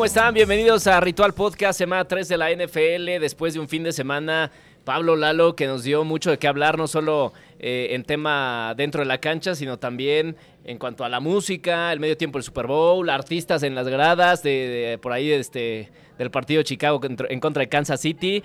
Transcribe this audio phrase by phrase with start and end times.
[0.00, 0.32] ¿Cómo están?
[0.32, 4.50] Bienvenidos a Ritual Podcast, semana 3 de la NFL, después de un fin de semana,
[4.82, 9.02] Pablo Lalo, que nos dio mucho de qué hablar, no solo eh, en tema dentro
[9.02, 12.66] de la cancha, sino también en cuanto a la música, el medio tiempo del Super
[12.66, 16.98] Bowl, artistas en las gradas, de, por ahí este, del partido de Chicago
[17.28, 18.42] en contra de Kansas City.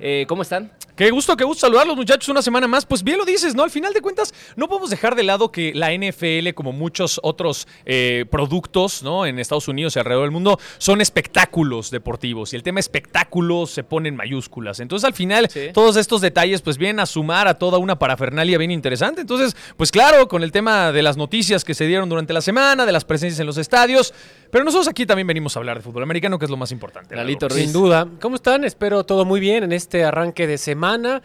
[0.00, 0.72] Eh, ¿Cómo están?
[0.96, 2.86] Qué gusto, qué gusto saludarlos muchachos una semana más.
[2.86, 3.62] Pues bien lo dices, ¿no?
[3.62, 7.68] Al final de cuentas, no podemos dejar de lado que la NFL, como muchos otros
[7.84, 9.26] eh, productos, ¿no?
[9.26, 12.54] En Estados Unidos y alrededor del mundo, son espectáculos deportivos.
[12.54, 14.80] Y el tema espectáculos se pone en mayúsculas.
[14.80, 18.70] Entonces, al final, todos estos detalles, pues vienen a sumar a toda una parafernalia bien
[18.70, 19.20] interesante.
[19.20, 22.86] Entonces, pues claro, con el tema de las noticias que se dieron durante la semana,
[22.86, 24.14] de las presencias en los estadios.
[24.50, 27.14] Pero nosotros aquí también venimos a hablar de fútbol americano, que es lo más importante.
[27.60, 28.08] Sin duda.
[28.20, 28.64] ¿Cómo están?
[28.64, 31.22] Espero todo muy bien en este arranque de semana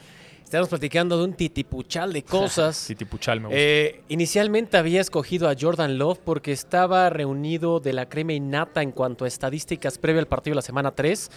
[0.52, 2.84] Estamos platicando de un titipuchal de cosas.
[2.88, 3.58] titipuchal me gusta.
[3.58, 8.92] Eh, inicialmente había escogido a Jordan Love porque estaba reunido de la crema innata en
[8.92, 11.32] cuanto a estadísticas previa al partido de la semana 3.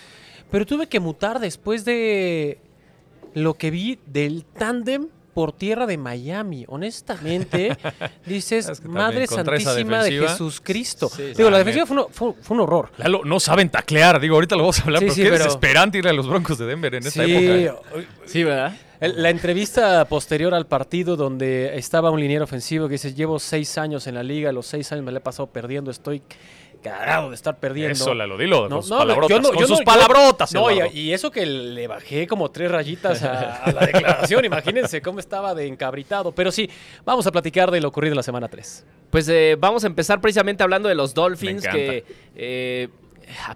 [0.50, 2.58] Pero tuve que mutar después de
[3.34, 6.64] lo que vi del tándem por tierra de Miami.
[6.68, 7.76] Honestamente,
[8.26, 11.10] dices, Madre Santísima de Jesús Cristo.
[11.36, 12.90] digo, la defensiva fue, un horror.
[13.24, 14.20] no saben taclear.
[14.20, 16.94] Digo, ahorita lo vamos a hablar, pero qué desesperante ir a los Broncos de Denver
[16.94, 17.82] en esta época.
[18.26, 18.74] Sí, ¿verdad?
[19.00, 24.06] La entrevista posterior al partido donde estaba un liniero ofensivo que dice, llevo seis años
[24.06, 26.22] en la liga, los seis años me la he pasado perdiendo, estoy
[26.84, 27.92] cagado de estar perdiendo.
[27.92, 29.50] Eso, lo dilo, con sus palabrotas.
[29.50, 34.44] con sus palabrotas, no, y, eso que le bajé como tres rayitas a, la declaración,
[34.44, 36.32] imagínense cómo estaba de encabritado.
[36.32, 36.68] Pero sí,
[37.04, 38.84] vamos a platicar de lo ocurrido en la semana 3.
[39.10, 42.04] Pues eh, vamos a empezar precisamente hablando de los Dolphins, que...
[42.36, 42.88] Eh,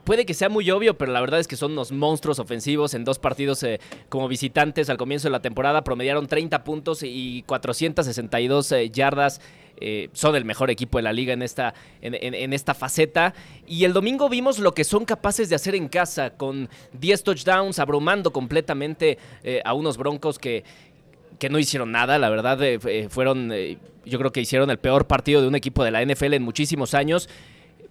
[0.02, 2.94] puede que sea muy obvio, pero la verdad es que son unos monstruos ofensivos.
[2.94, 7.42] En dos partidos eh, como visitantes al comienzo de la temporada promediaron 30 puntos y
[7.42, 9.42] 462 yardas
[9.80, 13.34] eh, son el mejor equipo de la liga en esta, en, esta faceta.
[13.66, 17.78] Y el domingo vimos lo que son capaces de hacer en casa con 10 touchdowns,
[17.78, 20.64] abrumando completamente eh, a unos broncos que,
[21.38, 23.52] que no hicieron nada, la verdad, eh, fueron,
[24.04, 26.94] yo creo que hicieron el peor partido de un equipo de la NFL en muchísimos
[26.94, 27.28] años.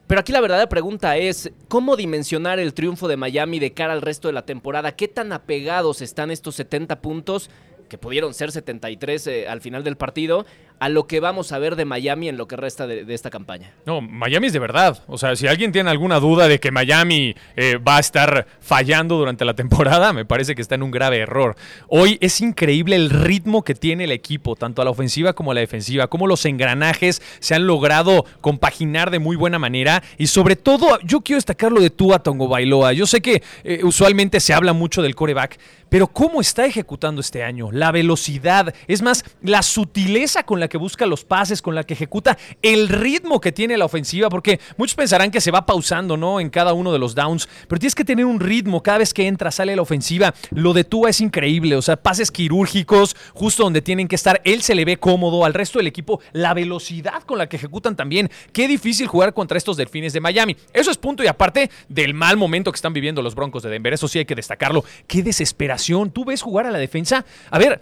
[0.07, 4.01] Pero aquí la verdadera pregunta es, ¿cómo dimensionar el triunfo de Miami de cara al
[4.01, 4.95] resto de la temporada?
[4.95, 7.49] ¿Qué tan apegados están estos 70 puntos?
[7.87, 10.45] que pudieron ser 73 al final del partido,
[10.79, 13.73] a lo que vamos a ver de Miami en lo que resta de, esta campaña.
[13.85, 15.03] No, Miami es de verdad.
[15.07, 19.17] O sea, si alguien tiene alguna duda de que Miami eh, va a estar fallando
[19.17, 21.55] durante la temporada, me parece que está en un grave error.
[21.87, 25.53] Hoy es increíble el ritmo que tiene el equipo, tanto a la ofensiva como a
[25.55, 30.55] la defensiva, cómo los engranajes se han logrado compaginar de muy buena manera y sobre
[30.55, 32.93] todo, yo quiero destacar lo de Tua Tongo Bailoa.
[32.93, 35.57] Yo sé que eh, usualmente se habla mucho del coreback,
[35.89, 40.77] pero cómo está ejecutando este año, la velocidad, es más, la sutileza con la que
[40.77, 44.95] busca los pases, con la que ejecuta el ritmo que tiene la ofensiva, porque muchos
[44.95, 46.39] pensarán que se va pausando, ¿no?
[46.39, 49.27] En cada uno de los downs, pero tienes que tener un ritmo cada vez que
[49.27, 50.33] entra, sale la ofensiva.
[50.51, 54.41] Lo de Tua es increíble, o sea, pases quirúrgicos, justo donde tienen que estar.
[54.43, 57.95] Él se le ve cómodo, al resto del equipo, la velocidad con la que ejecutan
[57.95, 58.29] también.
[58.53, 60.55] Qué difícil jugar contra estos delfines de Miami.
[60.73, 63.93] Eso es punto y aparte del mal momento que están viviendo los Broncos de Denver.
[63.93, 64.83] Eso sí hay que destacarlo.
[65.07, 66.11] Qué desesperación.
[66.11, 67.25] Tú ves jugar a la defensa.
[67.49, 67.81] A ver,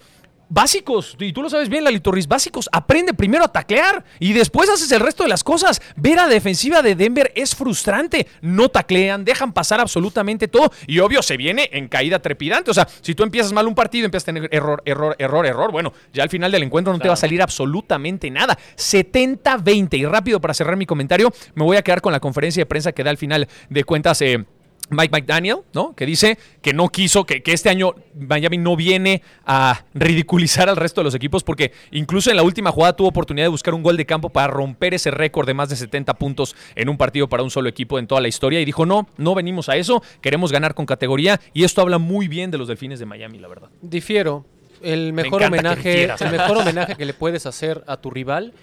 [0.50, 2.70] básicos, y tú lo sabes bien, la Torres, básicos.
[2.72, 5.82] Aprende primero a taclear y después haces el resto de las cosas.
[5.96, 8.28] Ver a defensiva de Denver es frustrante.
[8.42, 12.72] No taclean, dejan pasar absolutamente todo y obvio se viene en caída trepidante.
[12.72, 15.72] O sea, si tú empiezas mal un partido, empiezas a tener error, error, error, error.
[15.72, 18.58] Bueno, ya al final del encuentro no te va a salir absolutamente nada.
[18.76, 19.98] 70-20.
[19.98, 22.92] Y rápido para cerrar mi comentario, me voy a quedar con la conferencia de prensa
[22.92, 24.22] que da al final de cuentas.
[24.22, 24.46] Eh,
[24.90, 25.96] Mike McDaniel, ¿no?
[25.96, 30.76] Que dice que no quiso, que, que, este año Miami no viene a ridiculizar al
[30.76, 33.84] resto de los equipos, porque incluso en la última jugada tuvo oportunidad de buscar un
[33.84, 37.28] gol de campo para romper ese récord de más de 70 puntos en un partido
[37.28, 38.62] para un solo equipo en toda la historia.
[38.62, 41.40] Y dijo: No, no venimos a eso, queremos ganar con categoría.
[41.54, 43.70] Y esto habla muy bien de los delfines de Miami, la verdad.
[43.82, 44.46] Difiero.
[44.82, 48.54] El mejor homenaje, el mejor homenaje que le puedes hacer a tu rival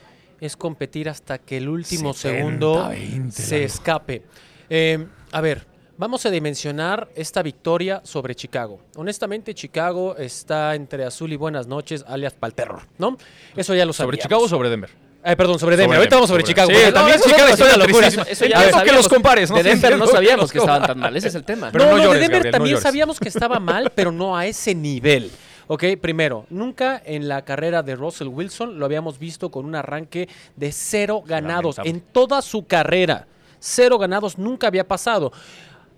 [0.40, 2.90] es competir hasta que el último segundo
[3.30, 4.22] se escape.
[4.68, 5.66] Eh, a ver,
[6.02, 8.80] Vamos a dimensionar esta victoria sobre Chicago.
[8.96, 13.16] Honestamente, Chicago está entre azul y buenas noches, alias para el terror, ¿no?
[13.54, 14.16] Eso ya lo sabemos.
[14.16, 14.90] ¿Sobre Chicago o sobre Denver?
[15.22, 15.96] Ay, perdón, sobre Denver.
[15.96, 16.72] Ahorita vamos sobre, Chicago.
[16.72, 18.08] Sí, también Chicago es una locura.
[18.08, 19.58] Eso, ya que los compares, ¿no?
[19.58, 21.16] De Denver no sabíamos que estaban tan mal.
[21.16, 21.70] Ese es el tema.
[21.70, 25.30] Pero no, no, de Denver también sabíamos que estaba mal, pero no a ese nivel.
[25.68, 30.28] Ok, primero, nunca en la carrera de Russell Wilson lo habíamos visto con un arranque
[30.56, 33.28] de cero ganados en toda su carrera.
[33.60, 35.30] Cero ganados nunca había pasado.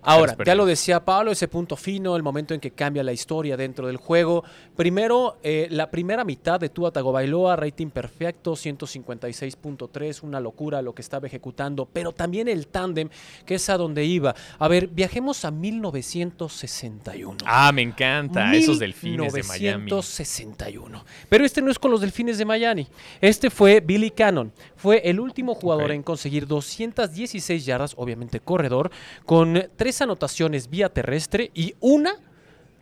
[0.04, 3.56] Ahora, ya lo decía Pablo, ese punto fino, el momento en que cambia la historia
[3.56, 4.44] dentro del juego.
[4.76, 11.02] Primero, eh, la primera mitad de Tua Tagovailoa, rating perfecto, 156.3, una locura lo que
[11.02, 13.08] estaba ejecutando, pero también el tándem,
[13.46, 14.34] que es a donde iba.
[14.58, 17.38] A ver, viajemos a 1961.
[17.46, 19.84] Ah, me encanta, esos delfines de Miami.
[19.84, 21.04] 1961.
[21.28, 22.86] Pero este no es con los delfines de Miami.
[23.20, 24.52] Este fue Billy Cannon.
[24.84, 28.90] Fue el último jugador en conseguir 216 yardas, obviamente corredor,
[29.24, 32.16] con tres anotaciones vía terrestre y una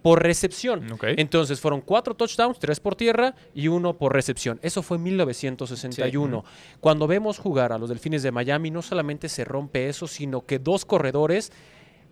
[0.03, 0.85] por recepción.
[1.01, 4.59] Entonces fueron cuatro touchdowns, tres por tierra y uno por recepción.
[4.63, 6.45] Eso fue en 1961.
[6.81, 10.59] Cuando vemos jugar a los Delfines de Miami, no solamente se rompe eso, sino que
[10.59, 11.53] dos corredores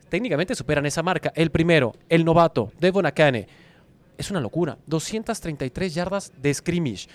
[0.08, 1.32] técnicamente superan esa marca.
[1.34, 3.48] El primero, el novato, Devon Akane.
[4.16, 4.78] Es una locura.
[4.86, 7.08] 233 yardas de scrimmage.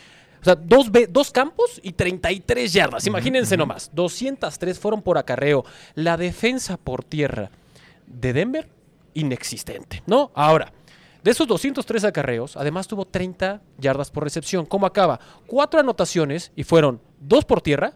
[0.45, 3.07] O sea, dos, dos campos y 33 yardas.
[3.07, 3.89] Imagínense nomás.
[3.93, 5.65] 203 fueron por acarreo.
[5.95, 7.49] La defensa por tierra
[8.05, 8.69] de Denver,
[9.15, 10.29] inexistente, ¿no?
[10.35, 10.71] Ahora,
[11.23, 14.67] de esos 203 acarreos, además tuvo 30 yardas por recepción.
[14.67, 15.19] ¿Cómo acaba?
[15.47, 17.93] Cuatro anotaciones y fueron dos por tierra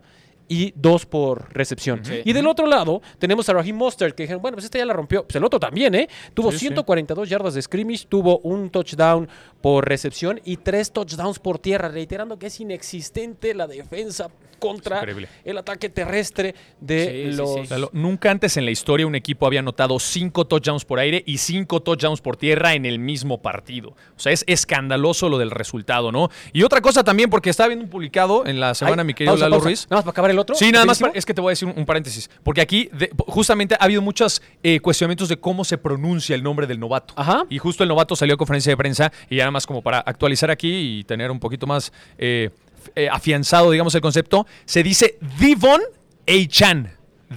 [0.50, 2.01] y dos por recepción.
[2.25, 4.94] Y del otro lado tenemos a Raheem Mostert, que dijeron, bueno, pues este ya la
[4.94, 5.24] rompió.
[5.24, 6.10] Pues el otro también, ¿eh?
[6.34, 9.30] Tuvo 142 yardas de scrimmage, tuvo un touchdown
[9.62, 14.30] por recepción y tres touchdowns por tierra, reiterando que es inexistente la defensa
[14.60, 15.04] contra
[15.44, 17.94] el ataque terrestre de los...
[17.94, 21.82] nunca antes en la historia un equipo había anotado cinco touchdowns por aire y cinco
[21.82, 23.90] touchdowns por tierra en el mismo partido.
[23.90, 26.30] O sea, es escandaloso lo del resultado, ¿no?
[26.54, 29.60] Y otra cosa también, porque estaba viendo un publicado en la semana, mi querido Lalo
[29.60, 29.88] Ruiz.
[29.90, 30.56] Nada más para acabar el otro.
[30.56, 31.02] Sí, nada más.
[31.14, 32.30] es que te voy a decir un, paréntesis.
[32.44, 32.90] Porque aquí
[33.28, 37.14] justamente ha habido muchos eh, cuestionamientos de cómo se pronuncia el nombre del novato.
[37.18, 37.46] Ajá.
[37.50, 40.52] Y justo el novato salió a conferencia de prensa y nada más como para actualizar
[40.52, 42.50] aquí y tener un poquito más eh,
[42.95, 45.81] eh, afianzado, digamos, el concepto, se dice Divon
[46.25, 46.91] Eichan.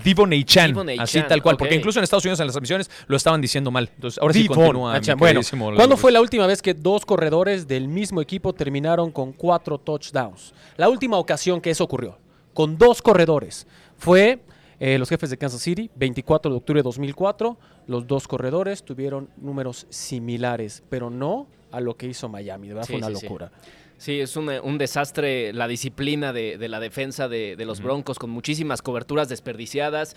[0.04, 3.40] Divon Eichan, así tal cual, porque incluso en Estados Unidos en las transmisiones lo estaban
[3.40, 3.90] diciendo mal.
[3.94, 4.98] Entonces, ahora sí continúa.
[5.18, 5.40] Bueno,
[5.76, 10.54] ¿cuándo fue la última vez que dos corredores del mismo equipo terminaron con cuatro touchdowns?
[10.76, 12.18] La última ocasión que eso ocurrió,
[12.54, 13.66] con dos corredores,
[13.98, 14.40] fue
[14.80, 17.56] eh, los jefes de Kansas City, 24 de octubre de 2004.
[17.86, 22.68] Los dos corredores tuvieron números similares, pero no a lo que hizo Miami.
[22.68, 23.52] De verdad fue una locura.
[23.62, 23.70] Sí,
[24.08, 28.30] es un, un, desastre la disciplina de, de la defensa de, de los Broncos, con
[28.30, 30.16] muchísimas coberturas desperdiciadas.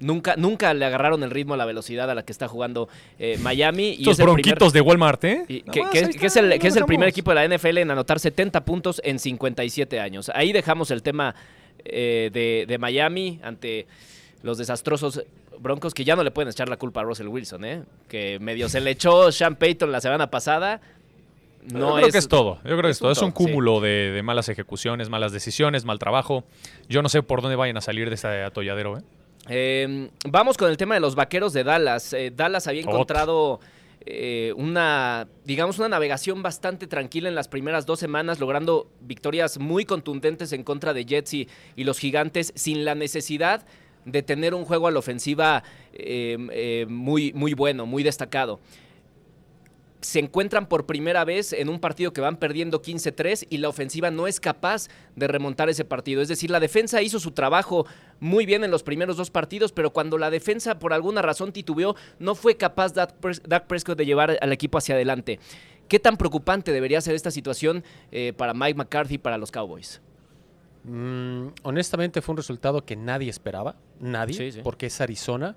[0.00, 2.88] Nunca, nunca le agarraron el ritmo a la velocidad a la que está jugando
[3.18, 3.96] eh, Miami.
[3.98, 5.44] Y Estos bronquitos de Walmart, ¿eh?
[5.46, 5.62] que,
[6.26, 9.18] es el, que es el primer equipo de la NFL en anotar 70 puntos en
[9.18, 10.30] 57 años.
[10.34, 11.34] Ahí dejamos el tema
[11.84, 13.86] eh, de, de Miami ante
[14.42, 15.22] los desastrosos
[15.60, 17.82] Broncos que ya no le pueden echar la culpa a Russell Wilson, ¿eh?
[18.08, 20.80] Que medio se le echó Sean Payton la semana pasada,
[21.64, 22.56] no Yo creo que es todo.
[22.56, 23.12] Yo creo que es, todo.
[23.12, 26.44] Es un cúmulo de, malas ejecuciones, malas decisiones, mal trabajo.
[26.88, 28.98] Yo no sé por dónde vayan a salir de este atolladero.
[28.98, 29.02] ¿eh?
[29.48, 32.12] Em, vamos con el tema de los vaqueros de Dallas.
[32.12, 33.60] Eh, Dallas había encontrado
[34.06, 39.84] eh, una, digamos, una navegación bastante tranquila en las primeras dos semanas, logrando victorias muy
[39.84, 43.66] contundentes en contra de Jets y, los gigantes sin la necesidad
[44.06, 48.60] de tener un juego a la ofensiva em, muy, muy bueno, muy destacado
[50.00, 54.10] se encuentran por primera vez en un partido que van perdiendo 15-3 y la ofensiva
[54.10, 56.22] no es capaz de remontar ese partido.
[56.22, 57.86] Es decir, la defensa hizo su trabajo
[58.18, 61.96] muy bien en los primeros dos partidos, pero cuando la defensa por alguna razón titubeó,
[62.18, 65.38] no fue capaz Dak Prescott de llevar al equipo hacia adelante.
[65.88, 70.00] ¿Qué tan preocupante debería ser esta situación eh, para Mike McCarthy y para los Cowboys?
[70.84, 75.56] Mm, honestamente fue un resultado que nadie esperaba, nadie, porque es Arizona.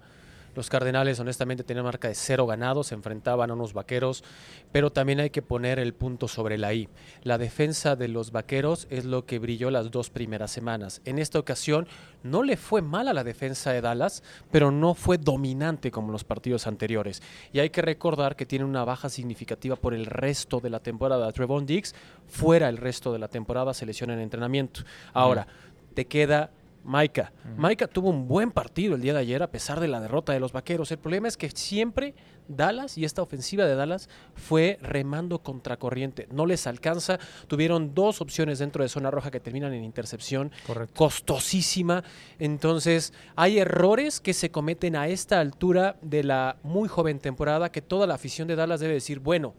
[0.55, 4.23] Los Cardenales honestamente tenían marca de cero ganados, se enfrentaban a unos vaqueros,
[4.71, 6.89] pero también hay que poner el punto sobre la I.
[7.23, 11.01] La defensa de los vaqueros es lo que brilló las dos primeras semanas.
[11.05, 11.87] En esta ocasión
[12.21, 16.23] no le fue mal a la defensa de Dallas, pero no fue dominante como los
[16.23, 17.21] partidos anteriores.
[17.51, 21.31] Y hay que recordar que tiene una baja significativa por el resto de la temporada.
[21.31, 21.95] Trevon Diggs
[22.27, 24.81] fuera el resto de la temporada se lesiona en entrenamiento.
[25.13, 25.47] Ahora,
[25.93, 26.51] te queda
[26.83, 27.31] Maika.
[27.57, 30.39] Maika tuvo un buen partido el día de ayer a pesar de la derrota de
[30.39, 30.91] los Vaqueros.
[30.91, 32.13] El problema es que siempre
[32.47, 36.27] Dallas y esta ofensiva de Dallas fue remando contracorriente.
[36.31, 37.19] No les alcanza.
[37.47, 40.51] Tuvieron dos opciones dentro de zona roja que terminan en intercepción.
[40.93, 42.03] Costosísima.
[42.39, 47.81] Entonces, hay errores que se cometen a esta altura de la muy joven temporada que
[47.81, 49.53] toda la afición de Dallas debe decir, bueno,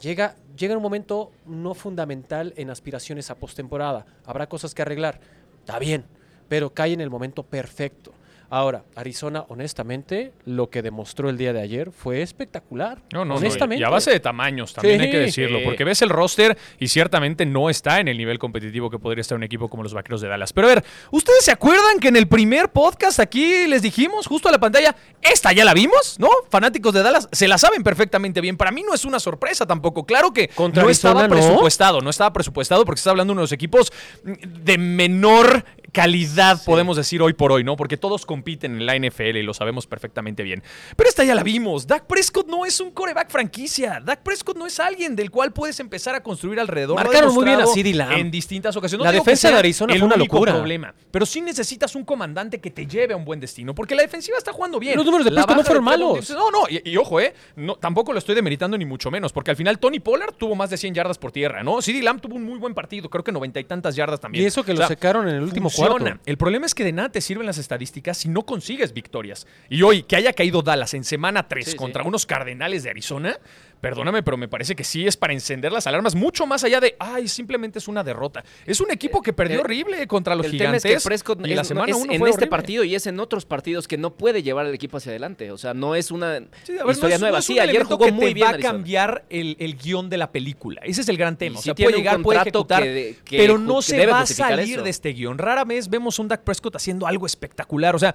[0.00, 4.06] llega, llega un momento no fundamental en aspiraciones a postemporada.
[4.24, 5.20] Habrá cosas que arreglar.
[5.66, 6.04] Está bien,
[6.48, 8.12] pero cae en el momento perfecto.
[8.48, 13.02] Ahora, Arizona, honestamente, lo que demostró el día de ayer fue espectacular.
[13.12, 13.80] No, no, honestamente.
[13.80, 17.44] y a base de tamaños, también hay que decirlo, porque ves el roster y ciertamente
[17.44, 20.28] no está en el nivel competitivo que podría estar un equipo como los Vaqueros de
[20.28, 20.52] Dallas.
[20.52, 24.48] Pero a ver, ¿ustedes se acuerdan que en el primer podcast aquí les dijimos, justo
[24.48, 24.94] a la pantalla,
[25.32, 26.28] esta ya la vimos, ¿no?
[26.50, 28.56] Fanáticos de Dallas se la saben perfectamente bien.
[28.56, 30.04] Para mí no es una sorpresa tampoco.
[30.04, 33.92] Claro que no estaba presupuestado, no estaba presupuestado porque está hablando de unos equipos
[34.22, 35.64] de menor
[35.96, 37.74] calidad, podemos decir hoy por hoy, ¿no?
[37.76, 40.62] Porque todos compiten en la NFL y lo sabemos perfectamente bien.
[40.94, 41.86] Pero esta ya la vimos.
[41.86, 44.02] Dak Prescott no es un coreback franquicia.
[44.04, 46.96] Dak Prescott no es alguien del cual puedes empezar a construir alrededor.
[46.96, 48.12] Marcaron muy bien a CeeDee Lamb.
[48.12, 49.06] En distintas ocasiones.
[49.06, 50.52] la defensa de Arizona fue una locura.
[50.52, 50.94] problema.
[51.10, 53.74] Pero sí necesitas un comandante que te lleve a un buen destino.
[53.74, 54.96] Porque la defensiva está jugando bien.
[54.96, 56.30] Los números de Prescott no fueron malos.
[56.30, 56.64] No, no.
[56.68, 57.34] Y, ojo, ¿eh?
[57.56, 59.32] No, tampoco lo estoy demeritando ni mucho menos.
[59.32, 61.80] Porque al final Tony Pollard tuvo más de 100 yardas por tierra, ¿no?
[61.82, 63.08] CeeDee Lamb tuvo un muy buen partido.
[63.10, 64.44] Creo que noventa y tantas yardas también.
[64.44, 66.04] Y eso que lo secaron en el último cuarto.
[66.24, 69.46] El problema es que de nada te sirven las estadísticas si no consigues victorias.
[69.68, 73.38] Y hoy, que haya caído Dallas en semana 3 contra unos Cardenales de Arizona,
[73.80, 76.96] perdóname, pero me parece que sí es para encender las alarmas, mucho más allá de,
[76.98, 78.44] ay, simplemente es una derrota.
[78.64, 80.82] Es un equipo que perdió eh, horrible contra los gigantes.
[80.82, 83.86] Tema es que Prescott y la semana en este partido y es en otros partidos
[83.88, 85.50] que no puede llevar al equipo hacia adelante.
[85.50, 86.40] O sea, no es una
[86.88, 87.42] historia nueva.
[87.42, 88.46] sí, ayer jugó muy bien.
[88.46, 90.80] va a cambiar el, guion de la película.
[90.84, 91.58] Ese es el gran tema.
[91.58, 92.84] O sea, puede llegar, puede ejecutar,
[93.30, 95.38] pero no se va a salir de este guion.
[95.38, 97.94] Rara vez vemos un Dak Prescott haciendo algo espectacular.
[97.94, 98.14] O sea,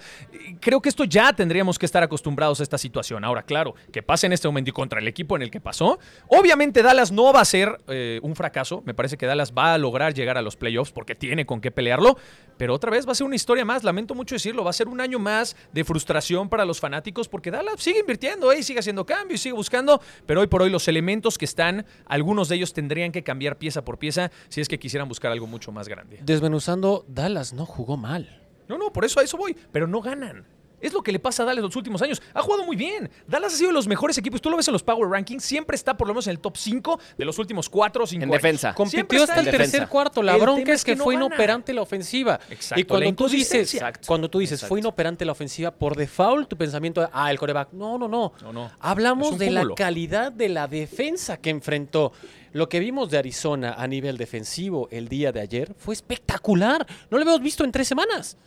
[0.59, 3.23] creo que esto ya tendríamos que estar acostumbrados a esta situación.
[3.23, 5.99] Ahora, claro, que pase en este momento y contra el equipo en el que pasó.
[6.27, 8.81] Obviamente Dallas no va a ser eh, un fracaso.
[8.85, 11.69] Me parece que Dallas va a lograr llegar a los playoffs porque tiene con qué
[11.69, 12.17] pelearlo.
[12.57, 13.83] Pero otra vez va a ser una historia más.
[13.83, 14.63] Lamento mucho decirlo.
[14.63, 18.53] Va a ser un año más de frustración para los fanáticos porque Dallas sigue invirtiendo,
[18.53, 20.01] y sigue haciendo cambios, sigue buscando.
[20.25, 23.83] Pero hoy por hoy los elementos que están, algunos de ellos tendrían que cambiar pieza
[23.83, 26.19] por pieza si es que quisieran buscar algo mucho más grande.
[26.23, 28.41] Desmenuzando, Dallas no jugó mal.
[28.67, 29.55] No, no, por eso a eso voy.
[29.71, 30.45] Pero no ganan.
[30.81, 32.21] Es lo que le pasa a Dallas los últimos años.
[32.33, 33.09] Ha jugado muy bien.
[33.27, 34.41] Dallas ha sido de los mejores equipos.
[34.41, 35.43] Tú lo ves en los Power Rankings.
[35.43, 38.23] Siempre está por lo menos en el top 5 de los últimos 4 o 5
[38.23, 38.73] En defensa.
[38.73, 40.23] Compitió hasta el tercer cuarto.
[40.23, 42.39] La bronca es que, fue inoperante la ofensiva.
[42.49, 42.79] Exacto.
[42.79, 47.03] Y cuando tú dices, cuando tú dices fue inoperante la ofensiva, por default tu pensamiento
[47.03, 47.71] es, ah, el coreback.
[47.73, 48.33] No, no, no.
[48.41, 48.71] no, no.
[48.79, 52.11] Hablamos de la calidad de la defensa que enfrentó.
[52.53, 56.85] Lo que vimos de Arizona a nivel defensivo el día de ayer fue espectacular.
[57.09, 58.37] No lo habíamos visto en tres semanas.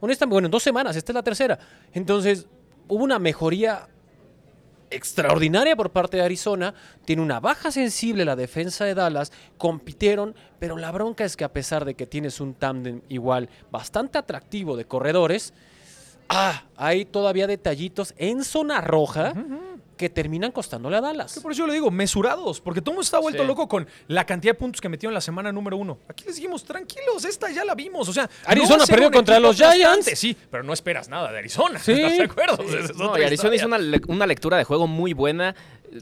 [0.00, 1.58] Honestamente, bueno, en dos semanas, esta es la tercera.
[1.92, 2.46] Entonces,
[2.88, 3.88] hubo una mejoría
[4.90, 6.74] extraordinaria por parte de Arizona.
[7.04, 9.32] Tiene una baja sensible la defensa de Dallas.
[9.58, 14.18] Compitieron, pero la bronca es que a pesar de que tienes un tándem igual bastante
[14.18, 15.54] atractivo de corredores,
[16.28, 19.32] ah, hay todavía detallitos en zona roja
[19.96, 21.38] que terminan costándole a Dallas.
[21.40, 24.24] por eso yo le digo, mesurados, porque todo el mundo está vuelto loco con la
[24.24, 25.98] cantidad de puntos que metió en la semana número uno.
[26.08, 28.08] Aquí les dijimos, tranquilos, esta ya la vimos.
[28.08, 30.10] O sea, Arizona perdió contra los Giants.
[30.14, 31.78] Sí, pero no esperas nada de Arizona.
[31.86, 32.58] ¿Estás de acuerdo?
[32.96, 35.54] no, y Arizona hizo una, una lectura de juego muy buena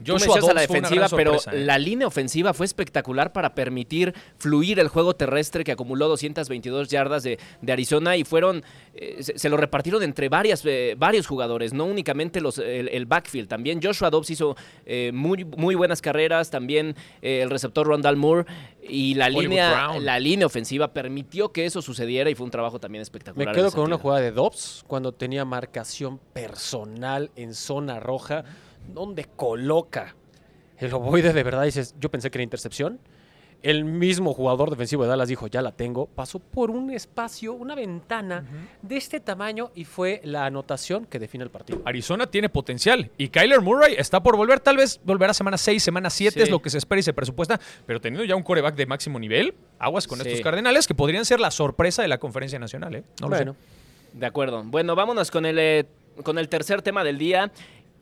[0.05, 1.63] Joshua a la defensiva, pero ¿eh?
[1.63, 7.23] la línea ofensiva fue espectacular para permitir fluir el juego terrestre que acumuló 222 yardas
[7.23, 7.37] de,
[7.67, 12.57] Arizona y fueron, eh, se, lo repartieron entre varias, eh, varios jugadores, no únicamente los,
[12.57, 13.49] el, backfield.
[13.49, 14.55] También Joshua Dobbs hizo
[15.13, 18.45] muy, muy buenas carreras, también el receptor Rondal Moore
[18.81, 23.01] y la línea, la línea ofensiva permitió que eso sucediera y fue un trabajo también
[23.01, 23.49] espectacular.
[23.49, 28.45] Me quedo con una jugada de Dobbs cuando tenía marcación personal en zona roja
[28.93, 30.15] ¿Dónde coloca
[30.77, 31.63] el ovoide de verdad?
[31.63, 32.99] Dices, yo pensé que era intercepción.
[33.63, 36.05] El mismo jugador defensivo de Dallas dijo, ya la tengo.
[36.05, 38.45] Pasó por un espacio, una ventana
[38.83, 41.81] de este tamaño y fue la anotación que define el partido.
[41.83, 46.11] Arizona tiene potencial y Kyler Murray está por volver, tal vez volverá semana 6, semana
[46.11, 48.85] 7 es lo que se espera y se presupuesta, pero teniendo ya un coreback de
[48.85, 52.93] máximo nivel, aguas con estos Cardenales que podrían ser la sorpresa de la conferencia nacional.
[52.93, 53.03] ¿eh?
[53.19, 53.55] No bueno.
[54.13, 54.63] De acuerdo.
[54.63, 55.85] Bueno, vámonos con el, eh,
[56.23, 57.51] con el tercer tema del día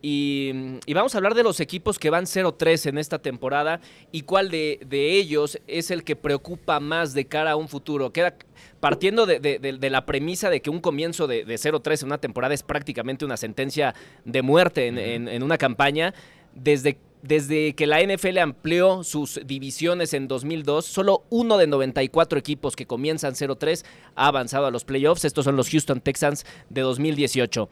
[0.06, 0.52] y,
[0.94, 3.80] vamos a hablar de los equipos que van 0-3 en esta temporada
[4.12, 8.12] y cuál de, ellos es el que preocupa más de cara a un futuro.
[8.12, 8.36] Queda
[8.82, 13.24] partiendo de, la premisa de que un comienzo de, 0-3 en una temporada es prácticamente
[13.24, 13.96] una sentencia
[14.26, 16.14] de muerte en, una campaña.
[16.54, 22.76] Desde, desde que la NFL amplió sus divisiones en 2002, solo uno de 94 equipos
[22.76, 25.24] que comienzan 0-3 ha avanzado a los playoffs.
[25.24, 27.70] Estos son los Houston Texans de 2018.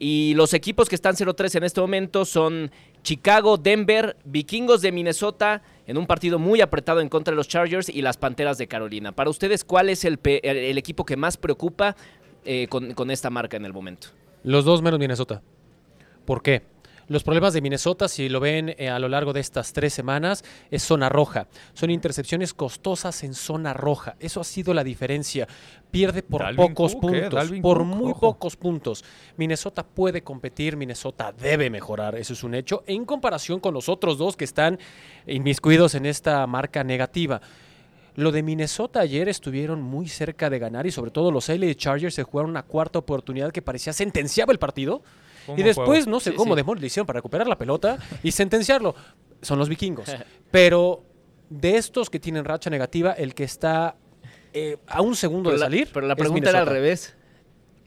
[0.00, 2.70] Y los equipos que están 0-3 en este momento son
[3.02, 7.88] Chicago, Denver, Vikingos de Minnesota, en un partido muy apretado en contra de los Chargers
[7.88, 9.10] y las Panteras de Carolina.
[9.10, 11.96] Para ustedes, ¿cuál es el, equipo que más preocupa
[12.44, 14.08] eh, con, con esta marca en el momento?
[14.44, 15.42] Los dos menos Minnesota.
[16.24, 16.62] ¿Por qué?
[17.08, 20.44] Los problemas de Minnesota, si lo ven eh, a lo largo de estas tres semanas,
[20.70, 21.46] es zona roja.
[21.72, 24.16] Son intercepciones costosas en zona roja.
[24.20, 25.48] Eso ha sido la diferencia.
[25.90, 29.04] Pierde por pocos puntos, por muy pocos puntos.
[29.38, 34.18] Minnesota puede competir, Minnesota debe mejorar, eso es un hecho, en comparación con los otros
[34.18, 34.78] dos que están
[35.26, 37.40] inmiscuidos en esta marca negativa.
[38.16, 42.16] Lo de Minnesota ayer estuvieron muy cerca de ganar y sobre todo los LA Chargers
[42.16, 45.02] se jugaron una cuarta oportunidad que parecía sentenciaba el partido.
[45.56, 46.86] Y después, no sé cómo sí.
[46.86, 48.94] hicieron para recuperar la pelota y sentenciarlo.
[49.42, 50.08] Son los vikingos.
[50.50, 51.04] Pero
[51.48, 53.96] de estos que tienen racha negativa, el que está
[54.52, 55.88] eh, a un segundo de salir.
[55.92, 57.14] pero la pregunta era al revés.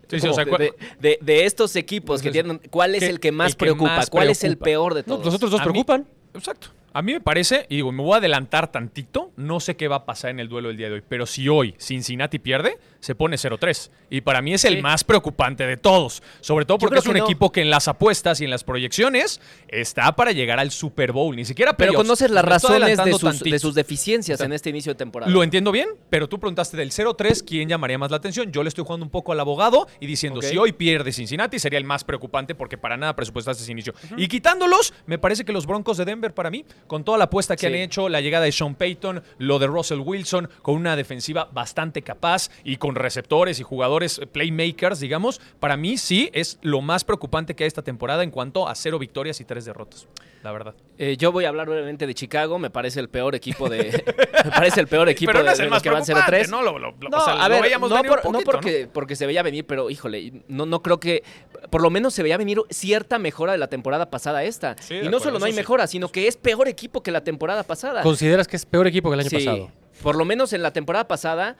[0.10, 4.06] de, estos equipos que tienen, ¿cuál es el que más preocupa?
[4.10, 5.25] ¿Cuál es el peor de todos?
[5.25, 6.08] los otros dos preocupan.
[6.34, 6.70] exacto.
[6.93, 9.98] A mí me parece, y digo, me voy a adelantar tantito, no sé qué va
[9.98, 13.15] a pasar en el duelo del día de hoy, pero si hoy Cincinnati pierde, se
[13.15, 13.89] pone 0-3.
[14.10, 16.21] Y para mí es el más preocupante de todos.
[16.41, 20.13] Sobre todo porque es un equipo que en las apuestas y en las proyecciones está
[20.17, 21.33] para llegar al Super Bowl.
[21.33, 25.31] Ni siquiera Pero conoces las razones de sus, deficiencias en este inicio de temporada.
[25.31, 28.51] Lo entiendo bien, pero tú preguntaste del 0-3, ¿quién llamaría más la atención?
[28.51, 31.79] Yo le estoy jugando un poco al abogado y diciendo, si hoy pierde Cincinnati, sería
[31.79, 33.93] el más preocupante porque para nada presupuestaste ese inicio.
[34.17, 37.55] Y quitándolos, me parece que los Broncos de Denver, para mí, con toda la apuesta
[37.55, 41.50] que han hecho, la llegada de Sean Payton, lo de Russell Wilson, con una defensiva
[41.51, 46.81] bastante capaz y con receptores y jugadores eh, playmakers, digamos, para mí sí es lo
[46.81, 50.07] más preocupante que hay esta temporada en cuanto a cero victorias y tres derrotas,
[50.43, 50.75] la verdad.
[50.97, 54.03] Eh, yo voy a hablar brevemente de Chicago, me parece el peor equipo de
[54.45, 56.50] me parece el peor equipo de, los que van 0-3.
[56.50, 56.71] No, lo,
[57.15, 61.23] a ver, no, porque, porque se veía venir, pero híjole, no, no creo que
[61.69, 64.75] por lo menos se veía venir cierta mejora de la temporada pasada esta.
[64.89, 68.01] y no solo no hay mejora, sino que es peor equipo que la temporada pasada.
[68.01, 69.71] ¿Consideras que es peor equipo que el año pasado?
[70.01, 71.55] Por lo menos en la temporada pasada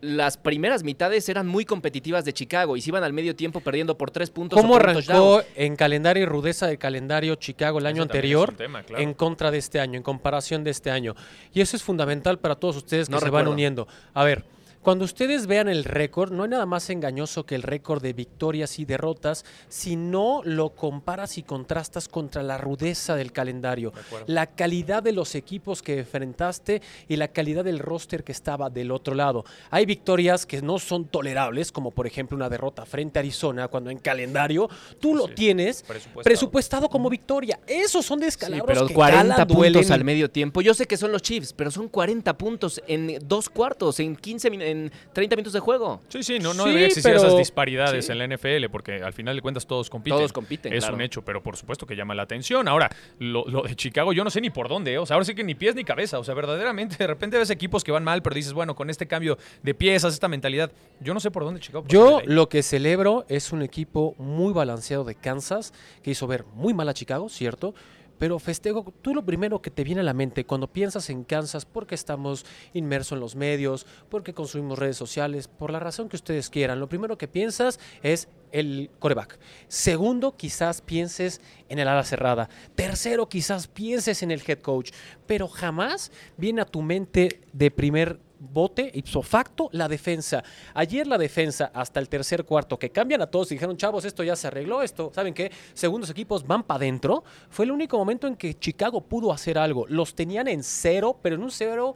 [0.00, 3.98] las primeras mitades eran muy competitivas de Chicago y se iban al medio tiempo perdiendo
[3.98, 4.60] por tres puntos.
[4.60, 8.54] ¿Cómo arrancó en calendario y rudeza de calendario Chicago el año anterior
[8.96, 11.14] en contra de este año, en comparación de este año?
[11.52, 13.88] Y eso es fundamental para todos ustedes que se van uniendo.
[14.14, 14.44] A ver,
[14.82, 18.78] cuando ustedes vean el récord, no hay nada más engañoso que el récord de victorias
[18.78, 23.92] y derrotas si no lo comparas y contrastas contra la rudeza del calendario,
[24.26, 28.90] la calidad de los equipos que enfrentaste y la calidad del roster que estaba del
[28.90, 29.44] otro lado.
[29.70, 33.90] Hay victorias que no son tolerables, como por ejemplo una derrota frente a Arizona, cuando
[33.90, 34.68] en calendario
[35.00, 35.84] tú lo tienes
[36.22, 36.88] presupuestado.
[36.88, 37.58] como victoria.
[37.66, 40.60] Esos son descalabros pero 40 puntos al medio tiempo.
[40.60, 44.50] Yo sé que son los Chiefs, pero son 40 puntos en dos cuartos, en 15
[44.50, 44.67] minutos
[45.12, 46.00] 30 minutos de juego.
[46.08, 49.42] Sí, sí, no, no debería existir esas disparidades en la NFL porque al final de
[49.42, 50.18] cuentas todos compiten.
[50.18, 52.68] Todos compiten, Es un hecho, pero por supuesto que llama la atención.
[52.68, 54.98] Ahora, lo, de Chicago yo no sé ni por dónde, ¿eh?
[54.98, 57.50] o sea, ahora sí que ni pies ni cabeza, o sea, verdaderamente de repente ves
[57.50, 61.14] equipos que van mal, pero dices, bueno, con este cambio de piezas, esta mentalidad, yo
[61.14, 61.84] no sé por dónde Chicago.
[61.88, 66.74] Yo lo que celebro es un equipo muy balanceado de Kansas que hizo ver muy
[66.74, 67.74] mal a Chicago, ¿cierto?
[68.18, 71.64] Pero festejo, tú lo primero que te viene a la mente cuando piensas en Kansas,
[71.64, 76.50] porque estamos inmersos en los medios, porque consumimos redes sociales, por la razón que ustedes
[76.50, 79.38] quieran, lo primero que piensas es el coreback.
[79.68, 82.48] Segundo, quizás pienses en el ala cerrada.
[82.74, 84.92] Tercero, quizás pienses en el head coach.
[85.26, 90.42] Pero jamás viene a tu mente de primer bote, ipso facto, la defensa.
[90.74, 94.22] Ayer la defensa, hasta el tercer cuarto, que cambian a todos y dijeron, chavos, esto
[94.22, 95.50] ya se arregló, esto, ¿saben qué?
[95.74, 97.24] Segundos equipos van para adentro.
[97.50, 99.86] Fue el único momento en que Chicago pudo hacer algo.
[99.88, 101.94] Los tenían en cero, pero en un cero,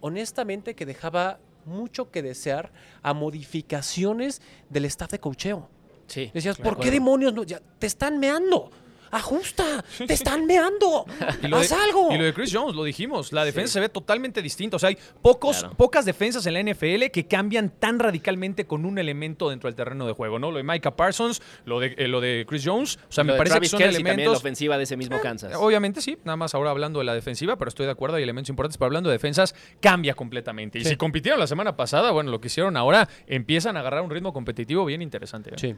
[0.00, 5.68] honestamente, que dejaba mucho que desear a modificaciones del staff de cocheo.
[6.06, 7.44] Sí, Decías, ¿por qué demonios no?
[7.44, 8.70] Ya, te están meando
[9.16, 11.06] ajusta, te están meando,
[11.52, 12.12] haz algo.
[12.12, 14.76] Y lo de Chris Jones, lo dijimos, la defensa se ve totalmente distinta.
[14.76, 18.98] O sea, hay pocos, pocas defensas en la NFL que cambian tan radicalmente con un
[18.98, 20.50] elemento dentro del terreno de juego, ¿no?
[20.50, 23.60] Lo de Micah Parsons, lo de, eh, lo de Chris Jones, o sea, me parece
[23.60, 24.04] que son elementos...
[24.04, 25.54] También la ofensiva de ese mismo eh, Kansas.
[25.56, 28.50] obviamente sí, nada más ahora hablando de la defensiva, pero estoy de acuerdo, hay elementos
[28.50, 30.78] importantes, pero hablando de defensas, cambia completamente.
[30.78, 34.10] Y si compitieron la semana pasada, bueno, lo que hicieron ahora, empiezan a agarrar un
[34.10, 35.50] ritmo competitivo bien interesante.
[35.50, 35.56] ¿eh?
[35.56, 35.74] Sí.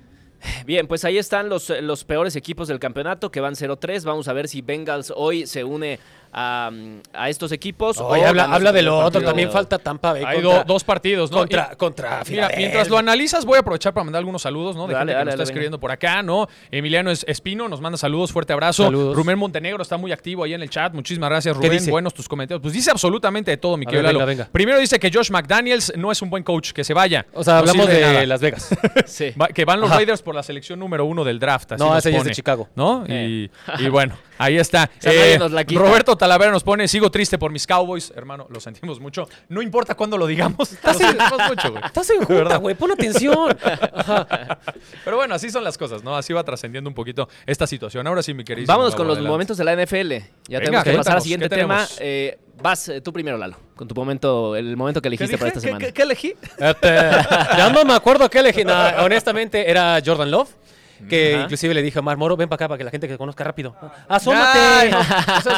[0.65, 4.05] Bien, pues ahí están los, los peores equipos del campeonato que van 0-3.
[4.05, 5.99] Vamos a ver si Bengals hoy se une
[6.37, 6.71] a,
[7.29, 7.99] estos equipos.
[7.99, 11.39] habla, habla de lo otro, también falta Tampa Hay dos partidos, ¿no?
[11.39, 14.87] Contra, contra Mira, mientras lo analizas, voy a aprovechar para mandar algunos saludos, ¿no?
[14.87, 16.49] De gente que nos está escribiendo por acá, ¿no?
[16.71, 18.85] Emiliano Espino nos manda saludos, fuerte abrazo.
[18.85, 19.17] Saludos.
[19.17, 20.93] Rubén Montenegro está muy activo ahí en el chat.
[20.93, 21.85] Muchísimas gracias, Rubén.
[21.89, 22.61] Buenos tus comentarios.
[22.61, 24.47] Pues dice absolutamente de todo, mi querido Lalo.
[24.53, 27.27] Primero dice que Josh McDaniels no es un buen coach, que se vaya.
[27.33, 28.69] O sea, hablamos de, Las Vegas.
[29.07, 29.33] sí.
[29.55, 31.73] que van los Raiders por la selección número uno del draft.
[31.73, 32.69] Así no, ese es de Chicago.
[32.75, 33.05] ¿No?
[33.07, 34.17] Y, y bueno.
[34.39, 34.91] Ahí está.
[35.03, 35.39] Eh,
[35.75, 38.13] Roberto Talavera nos pone, sigo triste por mis Cowboys.
[38.15, 39.29] Hermano, lo sentimos mucho.
[39.49, 40.73] No importa cuándo lo digamos.
[40.73, 41.17] Estás en,
[41.49, 41.85] mucho, güey.
[41.85, 42.75] Estás en junta, güey.
[42.75, 43.57] Pon atención.
[45.05, 46.17] Pero bueno, así son las cosas, ¿no?
[46.17, 48.07] Así va trascendiendo un poquito esta situación.
[48.07, 48.67] Ahora sí, mi querido.
[48.67, 50.13] Vámonos con los momentos de la NFL.
[50.49, 51.87] Ya tenemos que pasar al siguiente tema.
[51.99, 55.61] Eh, vas eh, tú primero, Lalo, con tu momento, el momento que elegiste para esta
[55.61, 55.87] semana.
[55.93, 56.35] ¿Qué, elegí?
[56.59, 58.63] Este, ya no me acuerdo qué elegí.
[58.99, 60.51] honestamente, era Jordan Love.
[61.09, 63.19] Que inclusive le dije a Omar Moro, ven para acá para que la gente que
[63.19, 63.77] conozca rápido.
[64.09, 64.93] ¡Asómate!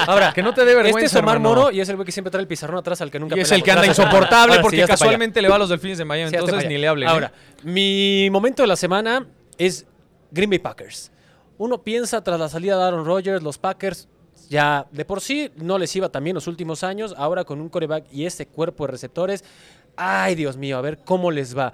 [0.07, 0.99] Ahora, que no te dé vergüenza.
[0.99, 3.11] Este es Omar Moro y es el güey que siempre trae el pizarrón atrás al
[3.11, 5.99] que nunca Y es el que anda insoportable porque casualmente le va a los delfines
[5.99, 7.07] de Miami, entonces ni le hable.
[7.07, 9.87] Ahora, mi momento de la semana es
[10.31, 11.13] Green Bay Packers.
[11.57, 14.09] Uno piensa tras la salida de Aaron Rodgers, los Packers
[14.49, 18.07] ya de por sí no les iba también los últimos años, ahora con un coreback
[18.13, 19.45] y este cuerpo de receptores,
[19.97, 21.73] ay Dios mío, a ver cómo les va.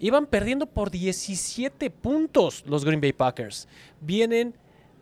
[0.00, 3.68] Iban perdiendo por 17 puntos los Green Bay Packers.
[4.00, 4.56] Vienen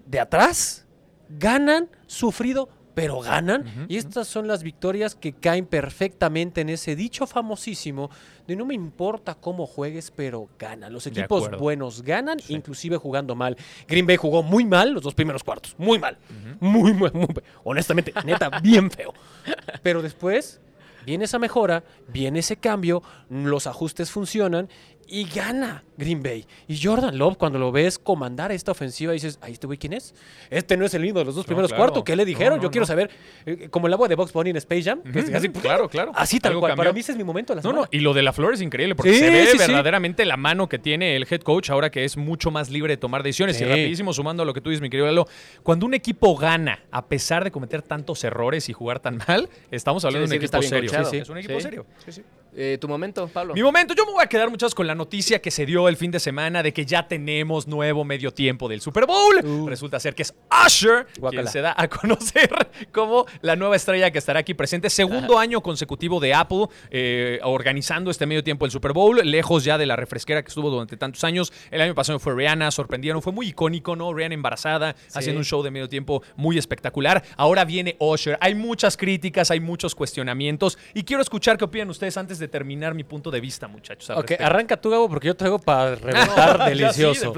[0.05, 0.87] de atrás,
[1.29, 3.87] ganan, sufrido, pero ganan.
[3.89, 8.11] y estas son las victorias que caen perfectamente en ese dicho famosísimo
[8.49, 10.93] de no me importa cómo juegues, pero ganan.
[10.93, 13.57] Los equipos buenos ganan, inclusive jugando mal.
[13.87, 16.19] Green Bay jugó muy mal los dos primeros cuartos, muy mal.
[16.59, 17.29] muy, muy, muy,
[17.63, 19.15] honestamente, neta, bien feo.
[19.85, 20.61] Pero después
[21.09, 24.69] viene esa mejora, viene ese cambio, los ajustes funcionan
[25.09, 26.47] y gana Green Bay.
[26.69, 30.15] Y Jordan Love, cuando lo ves comandar esta ofensiva, dices, ¿ahí este güey quién es?
[30.51, 32.05] Este no es el mismo de los dos primeros cuartos.
[32.05, 32.61] ¿Qué le dijeron?
[32.61, 33.11] Yo quiero saber,
[33.47, 35.03] eh, como el agua de Box Bunny en Space Jam.
[35.35, 36.13] así, claro, claro.
[36.15, 36.77] Así tal cual.
[36.77, 37.55] Para mí ese es mi momento.
[37.55, 40.69] no, no, y lo de la flor es increíble porque se ve verdaderamente la mano
[40.69, 43.61] que tiene el head coach ahora que es mucho más libre de tomar decisiones.
[43.61, 45.27] Y rapidísimo, sumando a lo que tú dices, mi querido Lalo,
[45.63, 50.05] cuando un equipo gana, a pesar de cometer tantos errores y jugar tan mal, estamos
[50.05, 50.91] hablando de un equipo serio.
[51.13, 51.87] Es un equipo serio.
[52.05, 52.23] Sí, sí.
[52.61, 53.55] Eh, ¿Tu momento, Pablo?
[53.55, 55.97] Mi momento, yo me voy a quedar muchas con la noticia que se dio el
[55.97, 59.37] fin de semana de que ya tenemos nuevo medio tiempo del Super Bowl.
[59.45, 59.69] Uh.
[59.69, 60.35] Resulta ser que es
[60.67, 62.51] Usher quien se da a conocer
[62.91, 64.91] como la nueva estrella que estará aquí presente.
[64.91, 69.79] Segundo año consecutivo de Apple eh, organizando este medio tiempo del Super Bowl, lejos ya
[69.79, 71.53] de la refresquera que estuvo durante tantos años.
[71.71, 74.13] El año pasado fue Rihanna, sorprendieron, fue muy icónico, ¿no?
[74.13, 77.23] Rihanna embarazada, haciendo un show de medio tiempo muy espectacular.
[77.37, 78.37] Ahora viene Usher.
[78.41, 82.95] Hay muchas críticas, hay muchos cuestionamientos y quiero escuchar qué opinan ustedes antes de terminar
[82.95, 84.17] mi punto de vista, muchachos.
[84.17, 87.33] Ok, arranca tú, Gabo, porque yo traigo para reventar delicioso.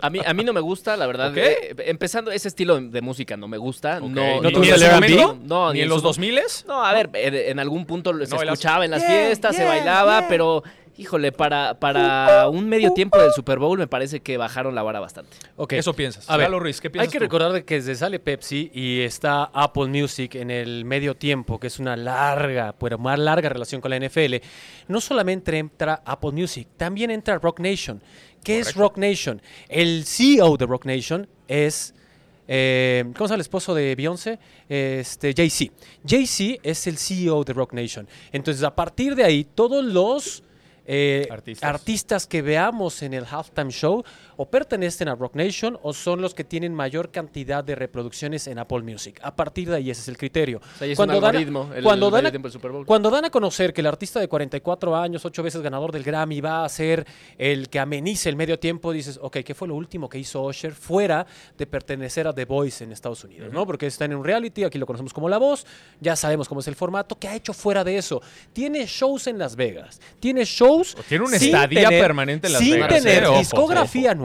[0.00, 1.36] A mí, a mí no me gusta, la verdad.
[1.36, 4.00] Eh, empezando, ese estilo de música no me gusta.
[4.00, 4.08] No,
[4.40, 8.36] ¿No ni, en no, ni, en los 2000 No, a ver, en, algún punto se
[8.36, 10.62] escuchaba en las fiestas, se bailaba, pero
[10.96, 15.00] híjole, para, para un medio tiempo del Super Bowl me parece que bajaron la vara
[15.00, 15.36] bastante.
[15.56, 15.74] Ok.
[15.74, 16.28] Eso piensas.
[16.28, 19.86] A ver, Ruiz, ¿qué piensas Hay que recordar que desde sale Pepsi y está Apple
[19.86, 23.98] Music en el medio tiempo, que es una larga, pero más larga relación con la
[23.98, 24.36] NFL,
[24.88, 28.02] no solamente entra Apple Music, también entra Rock Nation.
[28.42, 29.40] ¿Qué es Rock Nation?
[29.68, 31.94] El CEO de Rock Nation es...
[32.46, 34.38] Eh, ¿Cómo se llama el esposo de Beyoncé?
[34.68, 35.72] Este, Jay-Z.
[36.06, 38.06] Jay-Z es el CEO de Rock Nation.
[38.32, 40.42] Entonces, a partir de ahí, todos los
[40.86, 42.26] eh, artistas.
[42.26, 44.04] que veamos en el halftime show
[44.36, 48.58] o pertenecen a Rock Nation o son los que tienen mayor cantidad de reproducciones en
[48.58, 49.20] Apple Music.
[49.22, 50.60] A partir de ahí ese es el criterio.
[50.96, 51.52] cuando, dan,
[52.86, 56.40] cuando, dan a, conocer que el artista de 44 años, ocho veces ganador del Grammy,
[56.40, 57.06] va a ser
[57.38, 60.72] el que amenice el medio tiempo, dices, ok, ¿qué fue lo último que hizo Usher
[60.72, 63.52] fuera de pertenecer a The Voice en Estados Unidos?
[63.52, 63.66] ¿no?
[63.66, 65.66] Porque está en un reality, aquí lo conocemos como La Voz,
[66.00, 67.16] ya sabemos cómo es el formato.
[67.18, 68.20] ¿Qué ha hecho fuera de eso?
[68.52, 70.96] Tiene shows en Las Vegas, tiene shows.
[71.08, 72.92] Tiene una estadía permanente en Las Vegas.
[72.92, 74.23] Sin tener discografía nueva,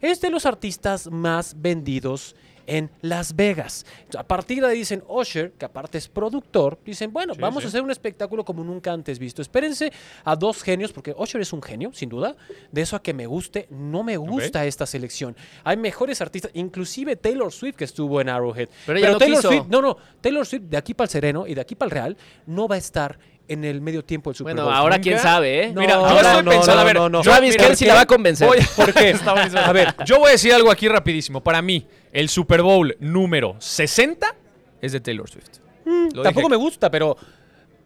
[0.00, 2.34] es de los artistas más vendidos
[2.66, 3.84] en Las Vegas.
[4.16, 7.82] A partir de ahí dicen Usher, que aparte es productor, dicen, bueno, vamos a hacer
[7.82, 9.42] un espectáculo como nunca antes visto.
[9.42, 9.92] Espérense
[10.24, 12.36] a dos genios, porque Usher es un genio, sin duda.
[12.70, 15.36] De eso a que me guste, no me gusta esta selección.
[15.64, 18.68] Hay mejores artistas, inclusive Taylor Swift que estuvo en Arrowhead.
[18.86, 21.74] Pero, Taylor Swift, no, no, Taylor Swift de aquí para el sereno y de aquí
[21.74, 24.64] para el real no va a estar en el medio tiempo del Super Bowl.
[24.64, 25.72] Bueno, ahora quién sabe, ¿eh?
[25.74, 28.48] Mira, yo estoy pensando, a ver, Travis Kelsey la va a convencer.
[28.76, 29.14] ¿Por qué?
[29.56, 31.42] a ver, yo voy a decir algo aquí rapidísimo.
[31.42, 34.34] Para mí, el Super Bowl número 60
[34.80, 35.58] es de Taylor Swift.
[35.84, 37.16] Mm, tampoco me gusta, pero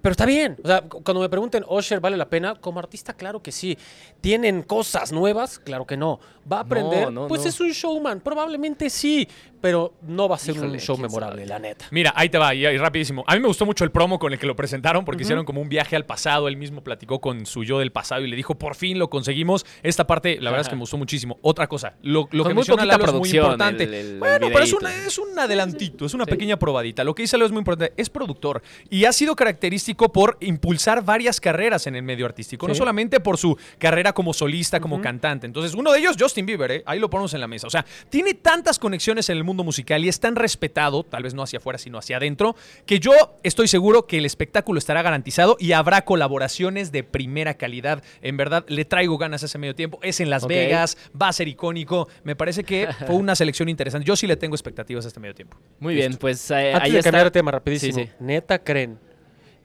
[0.07, 0.57] pero está bien.
[0.62, 3.77] O sea, cuando me pregunten, Osher vale la pena, como artista, claro que sí.
[4.21, 5.59] ¿Tienen cosas nuevas?
[5.59, 6.21] Claro que no.
[6.51, 7.09] ¿Va a aprender?
[7.27, 8.21] pues es un showman.
[8.21, 9.27] Probablemente sí
[9.61, 11.87] pero no va a ser un show memorable, la neta.
[11.90, 13.25] Mira, ahí te va, y, rapidísimo.
[13.27, 15.61] A mí me gustó mucho el promo con el que lo presentaron, porque hicieron como
[15.61, 16.49] un viaje al pasado.
[16.49, 19.66] Él mismo platicó con su yo del pasado y le dijo, por fin lo conseguimos.
[19.83, 21.38] Esta parte, la verdad es que me gustó muchísimo.
[21.42, 24.16] Otra cosa, lo, lo que menciona Lalo es muy importante.
[24.19, 24.75] bueno, pero es,
[25.07, 27.05] es, un adelantito, es una pequeña probadita.
[27.05, 27.95] Lo que dice Lalo es muy importante.
[27.97, 32.75] Es productor y ha sido característico por impulsar varias carreras en el medio artístico, no
[32.75, 35.47] solamente por su carrera como solista, como cantante.
[35.47, 36.83] Entonces, uno de ellos, Justin Bieber, ¿eh?
[36.87, 37.66] ahí lo ponemos en la mesa.
[37.66, 41.23] O sea, tiene tantas conexiones en el mundo mundo musical y es tan respetado, tal
[41.23, 45.03] vez no hacia afuera, sino hacia adentro, que yo estoy seguro que el espectáculo estará
[45.03, 48.03] garantizado y habrá colaboraciones de primera calidad.
[48.23, 49.99] En verdad, le traigo ganas a ese medio tiempo.
[50.03, 52.09] Es en Las Vegas, va a ser icónico.
[52.25, 54.07] Me parece que fue una selección interesante.
[54.07, 55.57] Yo sí le tengo expectativas a este medio tiempo.
[55.81, 57.11] Muy bien, pues eh, Antes ahí de está.
[57.11, 58.05] cambiar de tema rapidísimo.
[58.21, 58.99] ¿Neta creen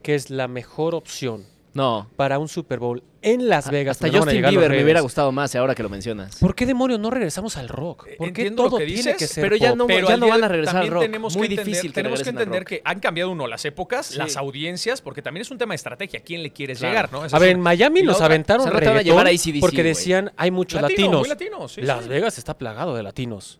[0.01, 2.09] que es la mejor opción no.
[2.15, 4.01] para un Super Bowl en Las Vegas.
[4.01, 6.37] Hasta Justin Bieber me hubiera gustado más ahora que lo mencionas.
[6.37, 8.07] ¿Por qué demonios no regresamos al rock?
[8.17, 10.47] ¿Por qué todo que tiene que ser Pero ya no, pero ya no van a
[10.47, 11.03] regresar al rock.
[11.03, 14.17] Tenemos Muy que difícil entender, Tenemos que entender que han cambiado uno las épocas, sí.
[14.17, 16.19] las audiencias, porque también es un tema de estrategia.
[16.19, 16.93] ¿A quién le quieres claro.
[16.93, 17.11] llegar?
[17.11, 17.21] ¿no?
[17.31, 21.23] a ver, en Miami nos aventaron a llevar a ACDC, porque decían hay muchos latino,
[21.23, 21.27] latinos.
[21.27, 22.09] Latino, sí, Las sí.
[22.09, 23.59] Vegas está plagado de latinos.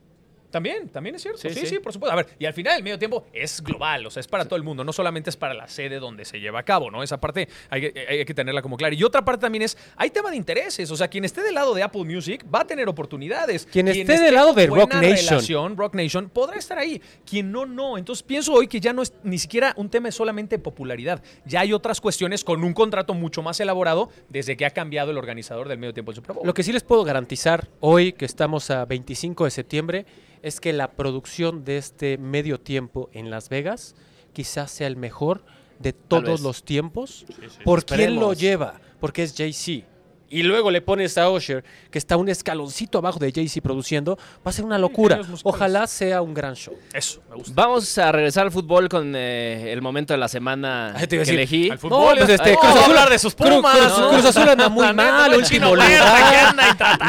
[0.52, 1.40] También, también es cierto.
[1.40, 2.14] Sí sí, sí, por supuesto.
[2.14, 4.58] A ver, y al final el medio tiempo es global, o sea, es para todo
[4.58, 7.04] el mundo, no solamente es para la sede donde se lleva a cabo, ¿no?
[7.04, 8.94] Esa parte hay, hay, que tenerla como clara.
[8.94, 11.74] Y otra parte también es, hay tema de intereses, o sea, quien esté del lado
[11.74, 13.66] de Apple Music va a tener oportunidades.
[13.66, 15.30] Quien, quien esté, esté del lado de Rock Nation.
[15.30, 17.02] Relación, Rock Nation podrá estar ahí.
[17.26, 17.98] Quien no, no.
[17.98, 21.24] Entonces pienso hoy que ya no es ni siquiera un tema de solamente popularidad.
[21.46, 25.18] Ya hay otras cuestiones con un contrato mucho más elaborado desde que ha cambiado el
[25.18, 26.46] organizador del medio tiempo del Super Bowl.
[26.46, 30.06] Lo que sí les puedo garantizar hoy, que estamos a 25 de septiembre,
[30.42, 33.96] es que la producción de este medio tiempo en Las Vegas
[34.34, 35.44] quizás sea el mejor
[35.80, 37.26] de todos los tiempos.
[37.28, 37.64] Sí, sí.
[37.64, 38.80] ¿Por quién lo lleva?
[39.00, 39.88] Porque es Jay-Z.
[40.32, 44.50] Y luego le pones a Usher, que está un escaloncito abajo de Jay-Z produciendo, va
[44.50, 45.20] a ser una locura.
[45.44, 46.74] Ojalá sea un gran show.
[46.94, 47.52] Eso, me gusta.
[47.54, 51.70] Vamos a regresar al fútbol con eh, el momento de la semana que decir, elegí.
[51.70, 53.78] Al fútbol, no, pues este, Cruz Azul, hablar de sus Pumas.
[53.78, 56.56] Cruz, Cruz, Cruz Azul anda muy mal, último lugar.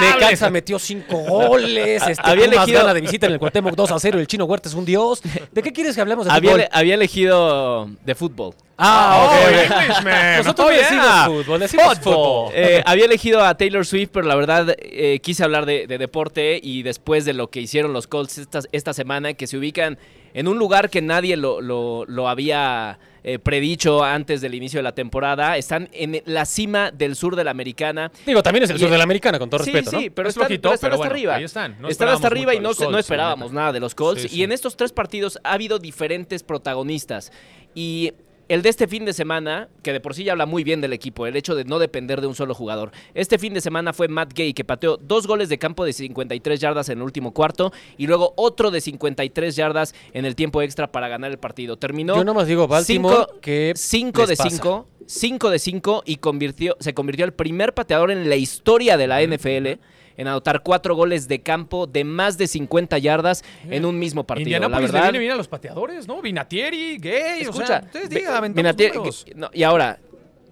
[0.01, 2.03] Necaxa metió cinco goles.
[2.03, 4.19] Este, había Pumas elegido gana de visita en el Cuauhtémoc 2 a 0.
[4.19, 5.23] El Chino Huerta es un dios.
[5.53, 6.69] ¿De qué quieres que hablemos de había, fútbol?
[6.73, 8.55] había elegido de fútbol.
[8.79, 10.37] Ah, oh, okay, Englishman.
[10.39, 10.83] Nosotros oh, yeah.
[10.83, 12.53] decimos fútbol, decimos fútbol.
[12.55, 16.59] Eh, había elegido a Taylor Swift, pero la verdad eh, quise hablar de, de, deporte
[16.63, 19.99] y después de lo que hicieron los Colts esta, esta semana, que se ubican
[20.35, 24.83] en un lugar que nadie lo, lo, lo había eh, predicho antes del inicio de
[24.83, 25.57] la temporada.
[25.57, 28.11] Están en la cima del sur de la americana.
[28.27, 30.15] Digo, también es el sur de la americana, con todo sí, respeto, sí, ¿no?
[30.15, 31.35] pero es están, flojito, pero están pero hasta arriba.
[31.37, 31.77] ahí están.
[31.81, 34.23] No están hasta arriba y no, Colts, no esperábamos nada de los Colts.
[34.23, 34.41] sí, sí.
[34.41, 37.31] Y en estos tres partidos ha habido diferentes protagonistas.
[37.75, 38.13] Y
[38.53, 40.93] el de este fin de semana, que de por sí ya habla muy bien del
[40.93, 42.93] equipo, el hecho de no depender de un solo jugador.
[43.15, 46.61] Este fin de semana fue Matt Gay, que pateó dos goles de campo de 53
[46.61, 50.93] yardas en el último cuarto y luego otro de 53 yardas en el tiempo extra
[50.93, 51.79] para ganar el partido.
[51.79, 52.15] Terminó.
[52.15, 53.73] Yo nomás digo Baltimore cinco, que.
[53.75, 54.89] 5 de 5.
[55.07, 59.23] 5 de 5 y convirtió, se convirtió el primer pateador en la historia de la
[59.23, 59.81] NFL
[60.17, 64.49] en anotar cuatro goles de campo de más de 50 yardas en un mismo partido.
[64.49, 66.21] Indianapolis la verdad, le viene bien a los pateadores, ¿no?
[66.23, 68.99] Vinatieri, Gay, escucha, o sea, ustedes digan, Vinatieri,
[69.35, 69.99] no, y ahora,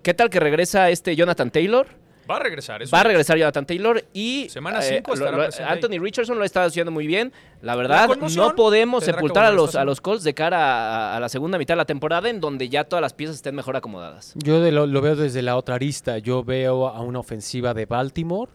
[0.03, 2.01] ¿qué tal que regresa este Jonathan Taylor?
[2.31, 2.81] Va a regresar.
[2.81, 6.93] Eso Va a regresar Jonathan Taylor y Semana 5 eh, Anthony Richardson lo está haciendo
[6.93, 7.33] muy bien.
[7.61, 11.21] La verdad, la no podemos sepultar a los, a los Colts de cara a, a,
[11.21, 14.33] la segunda mitad de la temporada en donde ya todas las piezas estén mejor acomodadas.
[14.37, 16.19] Yo de lo, lo veo desde la otra arista.
[16.19, 18.53] Yo veo a una ofensiva de Baltimore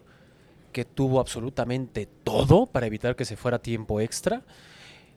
[0.76, 4.42] que tuvo absolutamente todo para evitar que se fuera tiempo extra.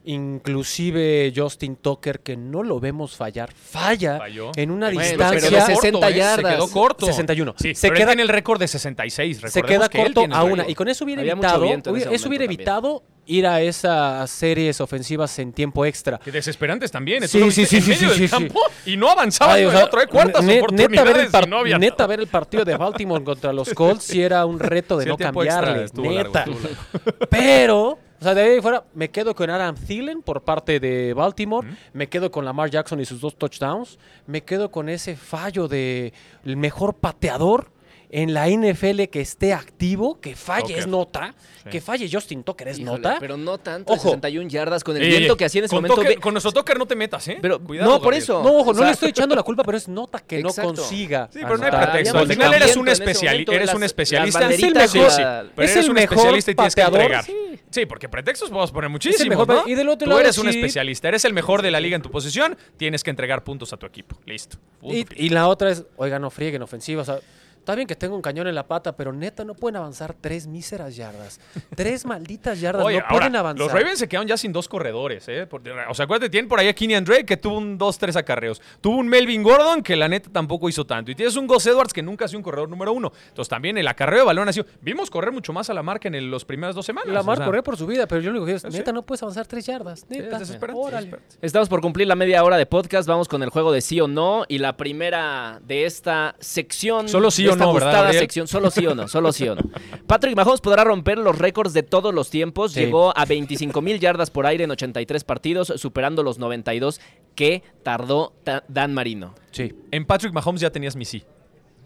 [0.06, 4.52] Inclusive Justin Tucker, que no lo vemos fallar, falla Falló.
[4.56, 6.52] en una bueno, distancia de 60 corto, yardas.
[6.52, 7.04] Se quedó corto.
[7.04, 7.54] 61.
[7.58, 9.42] Sí, se queda tiene el récord de 66.
[9.48, 10.66] Se queda que corto a una.
[10.66, 14.80] Y con eso hubiera Había evitado, en hubiera- eso hubiera evitado ir a esas series
[14.80, 16.18] ofensivas en tiempo extra.
[16.18, 17.26] Que desesperantes también.
[17.28, 19.70] Sí, sí, sí, sí, en medio sí, del sí, campo y no avanzaba Ay, o
[19.70, 20.00] sea, otro.
[20.02, 20.06] ¿eh?
[20.10, 20.90] ¿Cuántas ne- oportunidades?
[20.90, 24.20] neta, ver el, no había neta ver el partido de Baltimore contra los Colts sí
[24.20, 25.86] era un reto de no cambiarle.
[25.94, 26.44] neta.
[26.46, 26.56] largo.
[27.30, 31.68] Pero, o sea, de ahí fuera, me quedo con Adam Thielen por parte de Baltimore.
[31.92, 33.98] Me quedo con Lamar Jackson y sus dos touchdowns.
[34.26, 36.12] Me quedo con ese fallo de
[36.44, 37.70] el mejor pateador
[38.12, 40.20] en la NFL que esté activo.
[40.20, 40.78] Que falle Tucker.
[40.78, 41.34] es nota.
[41.62, 41.68] Sí.
[41.70, 43.16] Que falle Justin Tucker es Híjole, nota.
[43.20, 44.02] Pero no tanto, Ojo.
[44.12, 46.02] 61 yardas con el Ey, viento ey, que hacía en ese con momento.
[46.02, 47.38] Tucker- con nuestro toker no te metas, ¿eh?
[47.40, 48.22] Pero- Cuidado, no, por Gabriel.
[48.22, 48.42] eso.
[48.42, 50.62] no, ojo, O no le estoy echando la culpa, pero es nota que Exacto.
[50.72, 51.28] no consiga.
[51.32, 52.18] Sí, pero no hay pretexto.
[52.18, 54.48] Al de final eres un, momento, eres las- un las especialista.
[54.48, 57.24] de sí, la- Pero es eres el un mejor especialista y tienes que entregar.
[57.70, 57.86] sí.
[57.86, 59.68] Porque pretextos podemos poner muchísimos, mejor, ¿no?
[59.68, 62.02] y del otro Tú lado, eres un especialista, eres el mejor de la liga en
[62.02, 64.16] tu posición, tienes que entregar puntos a tu equipo.
[64.24, 64.56] Listo.
[64.82, 67.02] Y la otra es, oiga, no frieguen ofensiva.
[67.02, 67.18] O sea,
[67.60, 70.46] está bien que tenga un cañón en la pata, pero neta no pueden avanzar tres
[70.46, 71.38] míseras yardas.
[71.76, 73.58] Tres malditas yardas Oye, no ahora, pueden avanzar.
[73.66, 75.46] los Ravens se quedaron ya sin dos corredores, ¿eh?
[75.88, 78.60] O sea, acuérdate, tienen por ahí a Kenyan Drake que tuvo un 2-3 acarreos.
[78.80, 81.10] Tuvo un Melvin Gordon que la neta tampoco hizo tanto.
[81.10, 83.12] Y tienes un Gus Edwards que nunca ha sido un corredor número uno.
[83.28, 84.66] Entonces también el acarreo de balón ha sido...
[84.80, 87.12] Vimos correr mucho más a la marca en el- los primeras dos semanas.
[87.12, 88.72] La o mar sea, corrió por su vida, pero yo lo único que digo es,
[88.72, 88.78] Sí.
[88.78, 90.00] neta, no puedes avanzar tres yardas.
[90.00, 91.06] sí, Neta, es desesperante, órale.
[91.06, 91.46] desesperante.
[91.46, 93.08] Estamos por cumplir la media hora de podcast.
[93.08, 94.44] Vamos con el juego de sí o no.
[94.48, 97.08] Y la primera de esta sección.
[97.08, 98.46] Solo sí de o esta no, sección.
[98.46, 99.08] Solo sí o no.
[99.08, 99.62] Solo sí o no.
[100.06, 102.74] Patrick Mahomes podrá romper los récords de todos los tiempos.
[102.74, 107.00] Llegó a 25 mil yardas por aire en 83 partidos, superando los 92
[107.34, 108.34] que tardó
[108.68, 109.34] Dan Marino.
[109.50, 109.74] Sí.
[109.90, 111.24] En Patrick Mahomes ya tenías mi sí.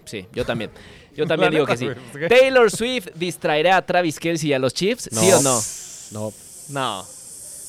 [0.04, 0.70] Sí, yo también.
[1.16, 1.88] Yo también digo que sí.
[2.28, 5.60] Taylor Swift distraerá a Travis Kelsey y a los Chiefs, ¿sí o no?
[6.12, 6.32] No.
[6.70, 7.13] No.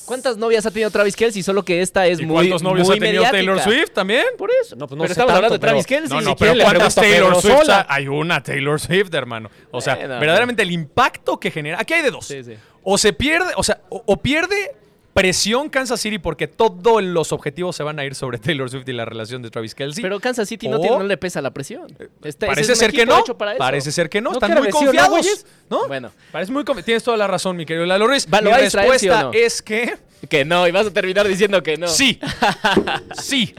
[0.06, 1.44] ¿Cuántas novias ha tenido Travis Kelsey?
[1.44, 4.26] Solo que esta es muy ¿Cuántos novios ha tenido Taylor Swift también?
[4.38, 4.76] Por eso.
[4.76, 6.18] No, pues no pero estamos hablando de Travis Kelsey.
[6.18, 7.70] No, no, pero ¿cuántas Taylor Swift?
[7.88, 9.50] Hay una Taylor Swift, hermano.
[9.72, 11.80] O sea, verdaderamente el impacto que genera.
[11.80, 12.26] Aquí hay de dos.
[12.26, 12.54] Sí, sí.
[12.84, 14.76] O se pierde, o sea, o pierde
[15.16, 18.92] presión Kansas City porque todos los objetivos se van a ir sobre Taylor Swift y
[18.92, 20.02] la relación de Travis Kelsey.
[20.02, 21.88] Pero Kansas City no, tiene, no, le pesa la presión.
[22.22, 23.24] Este, parece ser que no.
[23.58, 24.34] Parece ser que no.
[24.34, 25.46] Están muy confiados.
[25.70, 25.88] ¿no?
[25.88, 26.12] Bueno.
[26.34, 28.28] Parece muy Tienes toda la razón, mi querido Lalo Ruiz.
[28.30, 29.98] Mi respuesta es que...
[30.30, 31.88] Que no, y vas a terminar diciendo que no.
[31.88, 32.20] Sí.
[33.22, 33.54] sí.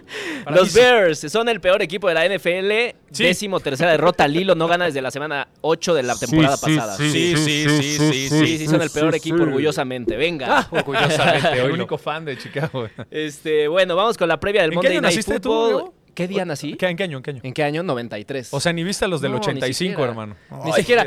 [0.50, 2.96] Los Bears son el peor equipo de la NFL.
[3.10, 4.26] Décimo tercera derrota.
[4.26, 6.96] Lilo no gana desde la semana 8 de la temporada pasada.
[6.96, 8.66] Sí sí sí, sí, sí, sí, sí.
[8.66, 10.16] son el peor equipo orgullosamente.
[10.16, 10.58] Venga.
[10.58, 11.52] Ah, orgullosamente.
[11.60, 12.88] el único fan de Chicago.
[13.10, 15.92] Este, bueno, vamos con la previa del Monday Night Football.
[16.16, 16.70] ¿Qué día nací?
[16.70, 17.18] ¿En qué año?
[17.18, 17.40] ¿En qué año?
[17.42, 17.82] ¿En qué año?
[17.82, 18.48] 93.
[18.54, 20.34] O sea, ni viste a los del 85, hermano.
[20.64, 21.06] Ni siquiera.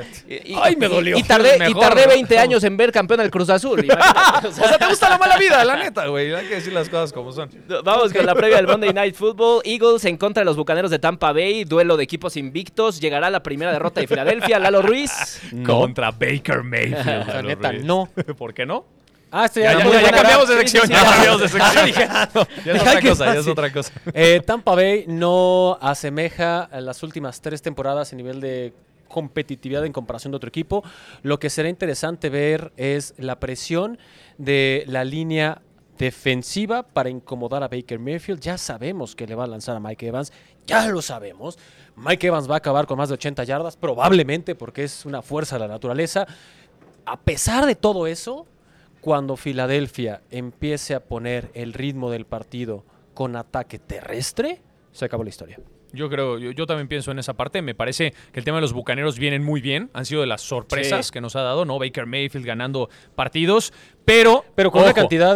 [0.61, 1.17] Ay, me dolió.
[1.17, 3.79] Y, tardé, y tardé 20 años en ver campeón del Cruz Azul.
[4.47, 6.31] o, sea, te gusta la mala vida, la neta, güey.
[6.31, 7.49] Hay que decir las cosas como son.
[7.83, 9.63] Vamos con la previa del Monday Night Football.
[9.65, 11.63] Eagles en contra de los Bucaneros de Tampa Bay.
[11.63, 13.01] Duelo de equipos invictos.
[13.01, 14.59] Llegará la primera derrota de Filadelfia.
[14.59, 15.41] Lalo Ruiz.
[15.65, 17.27] Contra Baker Mayfield.
[17.33, 18.09] la neta, no.
[18.37, 18.85] ¿Por qué no?
[19.31, 20.87] Ah, sí, ya, ya, cambiamos de sección.
[20.87, 21.91] ya cambiamos de sección.
[22.65, 23.91] ya es otra cosa, ya es otra cosa.
[24.13, 28.73] Eh, Tampa Bay no asemeja a las últimas tres temporadas en nivel de
[29.07, 30.83] competitividad en comparación de otro equipo.
[31.21, 33.99] Lo que será interesante ver es la presión
[34.37, 35.61] de la línea
[35.97, 38.39] defensiva para incomodar a Baker Mayfield.
[38.39, 40.31] Ya sabemos que le va a lanzar a Mike Evans,
[40.65, 41.59] ya lo sabemos.
[41.97, 45.55] Mike Evans va a acabar con más de 80 yardas, probablemente porque es una fuerza
[45.55, 46.25] de la naturaleza.
[47.05, 48.45] A pesar de todo eso,
[49.01, 52.83] cuando Filadelfia empiece a poner el ritmo del partido
[53.13, 55.59] con ataque terrestre, se acabó la historia.
[55.91, 57.61] Yo creo, yo, también pienso en esa parte.
[57.61, 59.89] Me parece que el tema de los bucaneros vienen muy bien.
[59.93, 61.79] Han sido de las sorpresas que nos ha dado, ¿no?
[61.79, 63.73] Baker Mayfield ganando partidos.
[64.05, 64.45] Pero.
[64.53, 65.35] Pero con una cantidad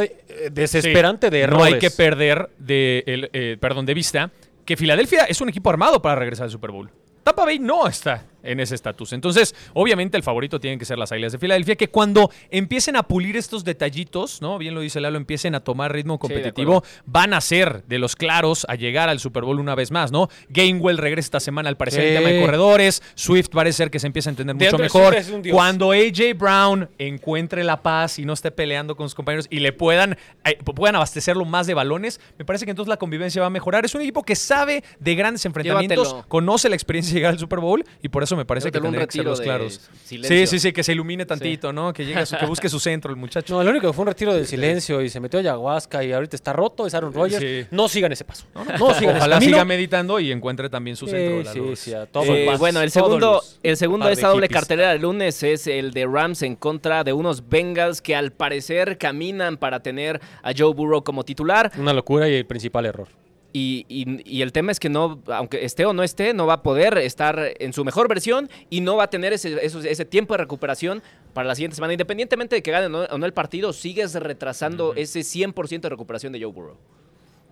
[0.52, 1.69] desesperante de errores.
[1.69, 4.32] No hay que perder de, el, eh, perdón, de vista
[4.63, 6.91] que Filadelfia es un equipo armado para regresar al Super Bowl.
[7.23, 9.13] Tampa Bay no está en ese estatus.
[9.13, 13.03] Entonces, obviamente el favorito tienen que ser las Águilas de Filadelfia, que cuando empiecen a
[13.03, 14.58] pulir estos detallitos, ¿no?
[14.58, 18.65] Bien lo dice Lalo, empiecen a tomar ritmo competitivo, van a ser de los claros
[18.69, 20.29] a llegar al Super Bowl una vez más, ¿no?
[20.49, 24.08] Gainwell regresa esta semana al parecer el tema de corredores, Swift parece ser que se
[24.08, 25.15] empieza a entender mucho mejor.
[25.51, 29.71] Cuando AJ Brown encuentre la paz y no esté peleando con sus compañeros y le
[29.71, 33.51] puedan, eh, puedan abastecerlo más de balones, me parece que entonces la convivencia va a
[33.51, 33.86] mejorar.
[33.86, 37.60] Es un equipo que sabe de grandes enfrentamientos, conoce la experiencia de llegar al Super
[37.60, 39.80] Bowl y por eso me parece que tendría que ser los claros.
[40.06, 41.93] Sí, sí, sí, que se ilumine tantito, ¿no?
[41.93, 43.54] Que llegue, que busque su centro el muchacho.
[43.54, 46.12] No, lo único que fue un retiro del silencio y se metió a ayahuasca y
[46.12, 47.67] ahorita está roto, es Aaron Rodgers.
[47.72, 48.46] No sigan ese paso.
[48.80, 51.52] No, sigan Ojalá siga meditando y encuentre también su centro.
[51.52, 55.43] sí, sí, a eh, bueno, el segundo, el segundo de esa doble cartelera del lunes
[55.43, 60.19] es el de Rams en contra de unos Bengals que al parecer caminan para tener
[60.41, 61.72] a Joe Burrow como titular.
[61.78, 63.08] Una locura y el principal error.
[63.56, 66.98] Y, el tema es que no, aunque esté o no esté, no va a poder
[66.98, 71.04] estar en su mejor versión y no va a tener ese, ese, tiempo de recuperación
[71.34, 71.94] para la siguiente semana.
[71.94, 76.42] Independientemente de que gane o no, el partido, sigues retrasando ese 100% de recuperación de
[76.42, 76.78] Joe Burrow.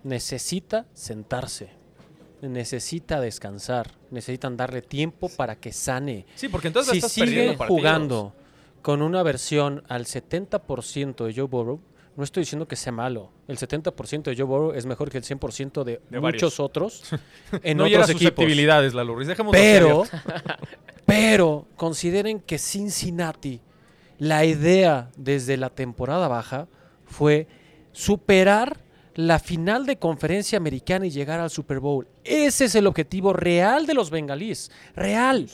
[0.02, 1.70] Necesita sentarse.
[2.40, 3.92] Necesita descansar.
[4.10, 6.26] Necesitan darle tiempo para que sane.
[6.34, 8.34] Sí, porque entonces si estás sigue jugando
[8.82, 11.80] con una versión al 70% de Joe Burrow,
[12.16, 13.30] no estoy diciendo que sea malo.
[13.48, 17.02] El 70% de Joe Burrow es mejor que el 100% de, muchos otros
[17.62, 18.44] en no otros equipos.
[18.94, 20.04] la pero,
[21.06, 23.60] pero consideren que Cincinnati,
[24.18, 26.68] la idea desde la temporada baja
[27.06, 27.46] fue
[27.92, 28.78] superar
[29.14, 32.06] la final de conferencia americana y llegar al Super Bowl.
[32.24, 34.70] Ese es el objetivo real de los bengalíes.
[34.94, 35.48] Real.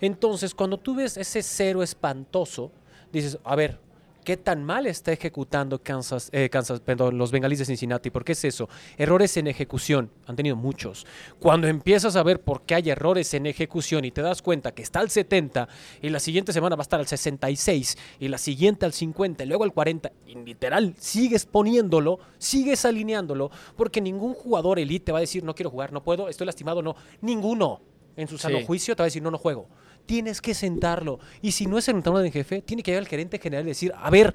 [0.00, 2.72] Entonces, cuando tú ves ese cero espantoso,
[3.12, 3.78] dices, a ver,
[4.24, 8.10] qué tan mal está ejecutando Kansas, eh, Kansas, perdón, los bengalíes de Cincinnati.
[8.10, 8.68] ¿Por qué es eso?
[8.96, 10.10] Errores en ejecución.
[10.26, 11.06] Han tenido muchos.
[11.38, 14.82] Cuando empiezas a ver por qué hay errores en ejecución y te das cuenta que
[14.82, 15.68] está al 70
[16.00, 19.46] y la siguiente semana va a estar al 66 y la siguiente al 50 y
[19.46, 25.22] luego al 40, y literal sigues poniéndolo, sigues alineándolo, porque ningún jugador elite va a
[25.22, 26.96] decir no quiero jugar, no puedo, estoy lastimado, no.
[27.20, 27.80] Ninguno
[28.16, 29.68] en su sano juicio te va a decir no, no juego
[30.06, 31.18] tienes que sentarlo.
[31.40, 33.68] Y si no es el entrenador de jefe, tiene que llegar el gerente general y
[33.68, 34.34] decir, a ver,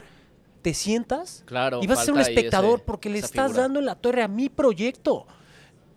[0.62, 1.44] ¿te sientas?
[1.46, 1.80] Claro.
[1.82, 4.50] Y vas a ser un espectador porque le estás dando en la torre a mi
[4.50, 5.28] proyecto.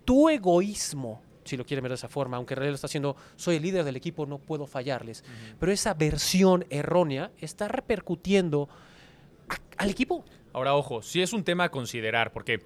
[0.05, 3.15] Tu egoísmo, si lo quieren ver de esa forma, aunque en realidad lo está haciendo,
[3.35, 5.23] soy el líder del equipo, no puedo fallarles.
[5.59, 8.69] Pero esa versión errónea está repercutiendo
[9.77, 10.23] al equipo.
[10.53, 12.61] Ahora, ojo, sí es un tema a considerar, porque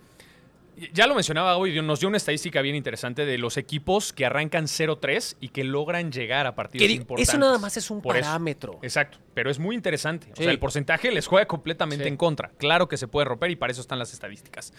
[0.93, 4.65] ya lo mencionaba hoy, nos dio una estadística bien interesante de los equipos que arrancan
[4.65, 7.29] 0-3 y que logran llegar a partidos importantes.
[7.29, 8.79] Eso nada más es un parámetro.
[8.81, 10.27] exacto, pero es muy interesante.
[10.33, 12.49] O sea, el porcentaje les juega completamente en contra.
[12.57, 14.73] Claro que se puede romper y para eso están las estadísticas.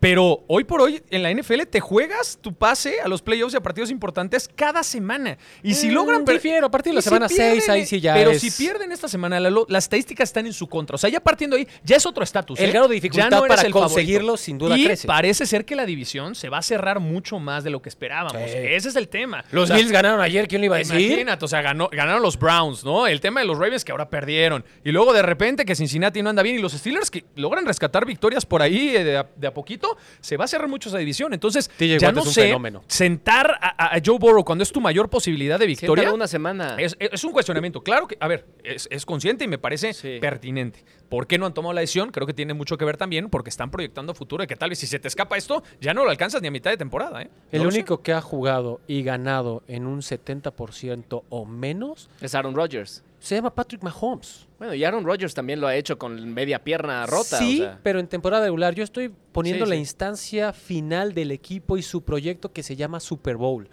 [0.00, 3.56] Pero hoy por hoy en la NFL te jueas tu pase a los playoffs y
[3.56, 5.38] a partidos importantes cada semana.
[5.62, 6.24] Y si mm, logran...
[6.24, 9.38] Prefiero, a partir de la semana 6, ahí sí ya Pero si pierden esta semana,
[9.40, 10.96] las estadísticas están en su contra.
[10.96, 12.58] O sea, ya partiendo ahí, ya es otro estatus.
[12.58, 12.72] El ¿eh?
[12.72, 15.06] grado de dificultad para conseguirlo sin duda y crece.
[15.06, 18.40] parece ser que la división se va a cerrar mucho más de lo que esperábamos.
[18.42, 19.44] Ese es el tema.
[19.50, 21.00] Los Bills ganaron ayer, ¿quién le iba a decir?
[21.00, 23.06] Imagínate, o sea, ganaron los Browns, ¿no?
[23.06, 24.64] El tema de los Ravens que ahora perdieron.
[24.84, 28.04] Y luego de repente que Cincinnati no anda bien y los Steelers que logran rescatar
[28.04, 31.32] victorias por ahí eh, de a poquito, se va a cerrar mucho esa división.
[31.32, 32.54] Entonces, ya no sé,
[32.86, 36.12] sentar a, Joe Burrow cuando es tu mayor posibilidad de victoria.
[36.12, 36.76] una semana.
[36.78, 37.82] Es, un cuestionamiento.
[37.82, 40.84] Claro que, a ver, es, consciente y me parece pertinente.
[41.08, 42.10] ¿Por qué no han tomado la decisión?
[42.10, 44.78] Creo que tiene mucho que ver también porque están proyectando futuro de que tal vez
[44.78, 47.22] si se te escapa esto, ya no lo alcanzas ni a mitad de temporada.
[47.22, 47.30] ¿eh?
[47.52, 53.02] El único que ha jugado y ganado en un 70% o menos es Aaron Rodgers.
[53.26, 54.46] Se llama Patrick Mahomes.
[54.56, 57.38] Bueno, y Aaron Rodgers también lo ha hecho con media pierna rota.
[57.38, 58.72] Sí, pero en temporada regular.
[58.72, 63.36] Yo estoy poniendo la instancia final del equipo y su proyecto que se llama Super
[63.36, 63.68] Bowl.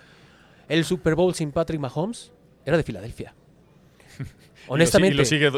[0.67, 2.31] El Super Bowl sin Patrick Mahomes
[2.65, 3.35] era de Filadelfia.
[4.67, 5.15] Honestamente.
[5.17, 5.49] le sigue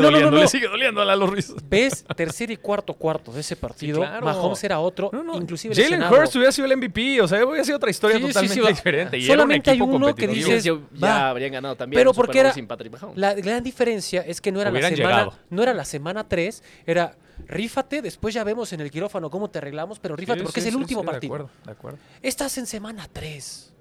[0.00, 1.54] doliendo, le sigue doliendo a los Ruiz.
[1.68, 4.00] Ves tercer y cuarto cuarto de ese partido.
[4.00, 7.90] Mahomes era otro, inclusive Jalen Hurst hubiera sido el MVP, o sea, hubiera sido otra
[7.90, 9.22] historia totalmente diferente.
[9.22, 11.98] Solamente hay uno que dices, ya habrían ganado también.
[11.98, 12.54] Pero porque era
[13.14, 17.16] la gran diferencia es que no era la semana, no era la semana 3, era
[17.46, 20.76] rífate, después ya vemos en el quirófano cómo te arreglamos, pero rífate porque es el
[20.76, 21.34] último partido.
[21.34, 21.98] De acuerdo, de acuerdo.
[22.22, 23.75] Estás en semana 3.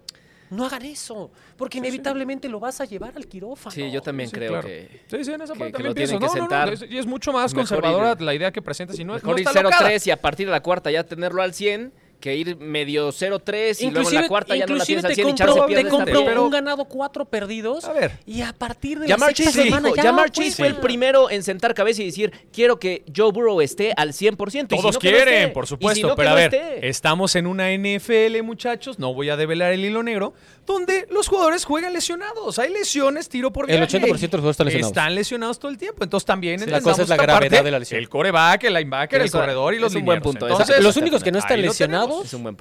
[0.50, 3.74] No hagan eso, porque inevitablemente lo vas a llevar al quirófano.
[3.74, 5.02] Sí, yo también creo que.
[5.08, 6.20] Sí, sí, en esa parte también pienso.
[6.20, 8.96] No, no, no, y es mucho más conservadora la idea que presentas.
[8.96, 12.05] Si no, mejor ir 0-3 y a partir de la cuarta ya tenerlo al 100
[12.20, 15.30] que ir medio 0-3 y luego en la cuarta ya no la tienes al 100
[15.30, 17.86] y Charles se Te compró un ganado, cuatro perdidos.
[17.86, 18.20] A ver.
[18.26, 21.44] Y a partir de Jamar la Chase semana ya Jamar Chase fue el primero en
[21.44, 24.68] sentar cabeza y decir, quiero que Joe Burrow esté al 100%.
[24.68, 26.16] Todos quieren, por supuesto.
[26.16, 30.34] pero a ver, estamos en una NFL, muchachos, no voy a develar el hilo negro,
[30.66, 32.60] donde los jugadores juegan lesionados.
[32.60, 34.92] Hay lesiones, tiro por El 80% de los jugadores están lesionados.
[34.92, 36.04] Están lesionados todo el tiempo.
[36.04, 38.00] Entonces también la cosa es la gravedad de la lesión.
[38.00, 40.48] El coreback, el linebacker, el corredor y los es un buen punto.
[40.48, 42.05] Entonces, los únicos que no están lesionados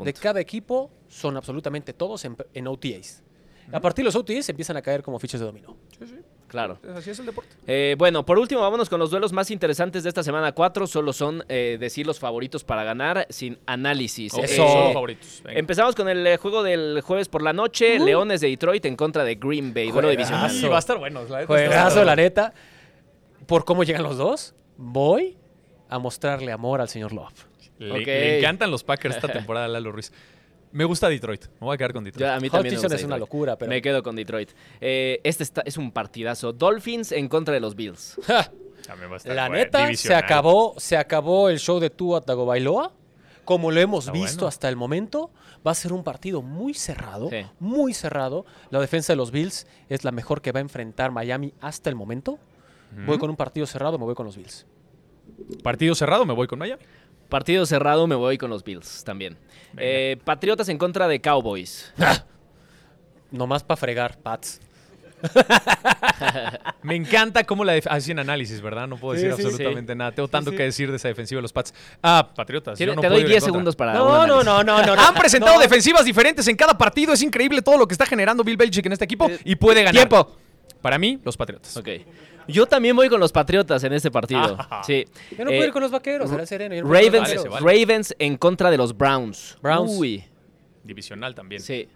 [0.04, 3.22] de cada equipo son absolutamente todos en, OTAs.
[3.72, 5.76] A partir de los OTAs empiezan a caer como fichas de dominó.
[5.98, 6.16] Sí, sí.
[6.54, 6.78] Claro.
[6.94, 7.50] Así es el deporte.
[7.66, 10.86] Eh, bueno, por último, vámonos con los duelos más interesantes de esta semana 4.
[10.86, 14.32] Solo son eh, decir los favoritos para ganar sin análisis.
[14.34, 14.64] Eso.
[14.64, 15.42] son los favoritos.
[15.48, 17.98] Empezamos con el eh, juego del jueves por la noche.
[17.98, 19.90] Leones de Detroit en contra de Green Bay.
[19.90, 20.48] Bueno, divisional.
[20.48, 21.24] Sí, va a estar bueno.
[21.24, 22.54] La Juegazo, la neta.
[23.46, 25.36] Por cómo llegan los dos, voy
[25.88, 27.46] a mostrarle amor al señor Love.
[27.78, 30.12] Le, encantan los Packers esta temporada, Lalo Ruiz.
[30.72, 31.46] Me gusta Detroit.
[31.60, 32.30] Me voy a quedar con Detroit.
[32.30, 33.68] a mí también me es una locura, pero...
[33.68, 34.50] Me quedo con Detroit.
[34.80, 36.52] Eh, este es un partidazo.
[36.52, 38.18] Dolphins en contra de los Bills.
[39.24, 42.92] La neta, se acabó, se acabó el show de Tua Tagovailoa.
[43.44, 45.30] Como lo hemos visto hasta el momento,
[45.66, 48.46] va a ser un partido muy cerrado, muy cerrado.
[48.70, 51.96] La defensa de los Bills es la mejor que va a enfrentar Miami hasta el
[51.96, 52.38] momento.
[53.06, 54.66] Voy con un partido cerrado, me voy con los Bills.
[55.62, 56.82] Partido cerrado, me voy con Miami.
[57.34, 59.36] Partido cerrado, me voy con los Bills también.
[59.76, 61.92] Eh, Patriotas en contra de Cowboys.
[63.32, 64.60] Nomás para fregar, Pats.
[66.82, 68.86] Me encanta cómo la hacen análisis, ¿verdad?
[68.86, 70.12] No puedo decir absolutamente nada.
[70.12, 71.74] Tengo tanto que decir de esa defensiva de los Pats.
[72.00, 72.78] Ah, Patriotas.
[72.78, 73.94] te doy 10 segundos para.
[73.94, 77.14] No, no, no, no, no, Han presentado defensivas diferentes en cada partido.
[77.14, 79.82] Es increíble todo lo que está generando Bill Belichick en este equipo eh, y puede
[79.82, 80.06] ganar.
[80.08, 80.36] Tiempo.
[80.80, 81.76] Para mí, los Patriotas.
[81.76, 81.88] Ok.
[82.48, 84.56] Yo también voy con los Patriotas en este partido.
[84.86, 85.04] sí.
[85.30, 86.88] Yo no puedo ir eh, con los vaqueros, sereno.
[86.88, 89.58] Ravens, Ravens en contra de los Browns.
[89.62, 89.92] Browns.
[89.96, 90.24] Uy.
[90.82, 91.60] Divisional también.
[91.60, 91.88] Sí.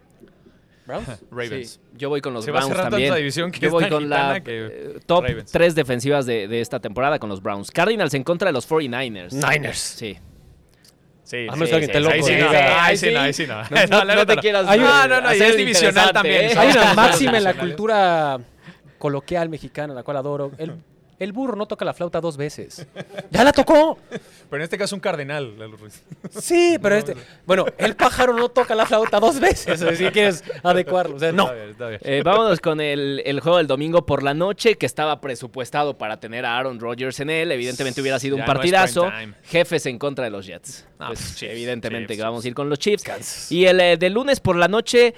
[0.86, 1.09] ¿Browns?
[1.30, 1.80] Ravens.
[1.94, 3.14] Yo voy con los Se Browns va a también.
[3.14, 7.42] división que Yo voy con la eh, top tres defensivas de, esta temporada con los
[7.42, 7.70] Browns.
[7.70, 9.32] Cardinals en contra de los 49ers.
[9.32, 9.78] Niners.
[9.78, 10.18] Sí.
[11.28, 12.14] Sí, a menos que alguien te loco.
[12.14, 14.14] Ahí sí, no, ahí sí, no, ahí sí no.
[14.14, 14.64] No, te quieras.
[14.64, 16.57] No, no, no, y es divisional también.
[16.57, 18.40] Hay una máxima en la cultura
[18.99, 20.51] coloquial mexicana, la cual adoro.
[20.59, 20.74] El
[21.20, 22.86] El burro no toca la flauta dos veces.
[23.32, 23.99] ¡Ya la tocó!
[24.09, 26.01] Pero en este caso un cardenal, Lalo Ruiz.
[26.30, 27.16] Sí, pero este.
[27.44, 29.80] Bueno, el pájaro no toca la flauta dos veces.
[29.99, 31.16] Si quieres adecuarlo.
[31.16, 31.44] O sea, no.
[31.46, 32.01] Está bien, está bien.
[32.05, 36.20] Eh, vámonos con el, el juego del domingo por la noche, que estaba presupuestado para
[36.20, 37.51] tener a Aaron Rodgers en él.
[37.51, 39.11] Evidentemente hubiera sido Ya un partidazo.
[39.42, 40.86] Jefes en contra de los Jets.
[41.01, 42.18] Ah, Pues, pues, Chiefs, evidentemente Chiefs.
[42.18, 43.51] que vamos a ir con los Chiefs.
[43.51, 45.14] Y el eh, de lunes por la noche,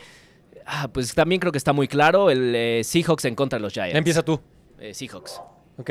[0.71, 2.31] ah, pues también creo que está muy claro.
[2.31, 3.95] El eh, Seahawks en contra de los Giants.
[3.95, 4.41] Empieza tú.
[4.79, 5.41] Eh, Seahawks.
[5.79, 5.91] Ok.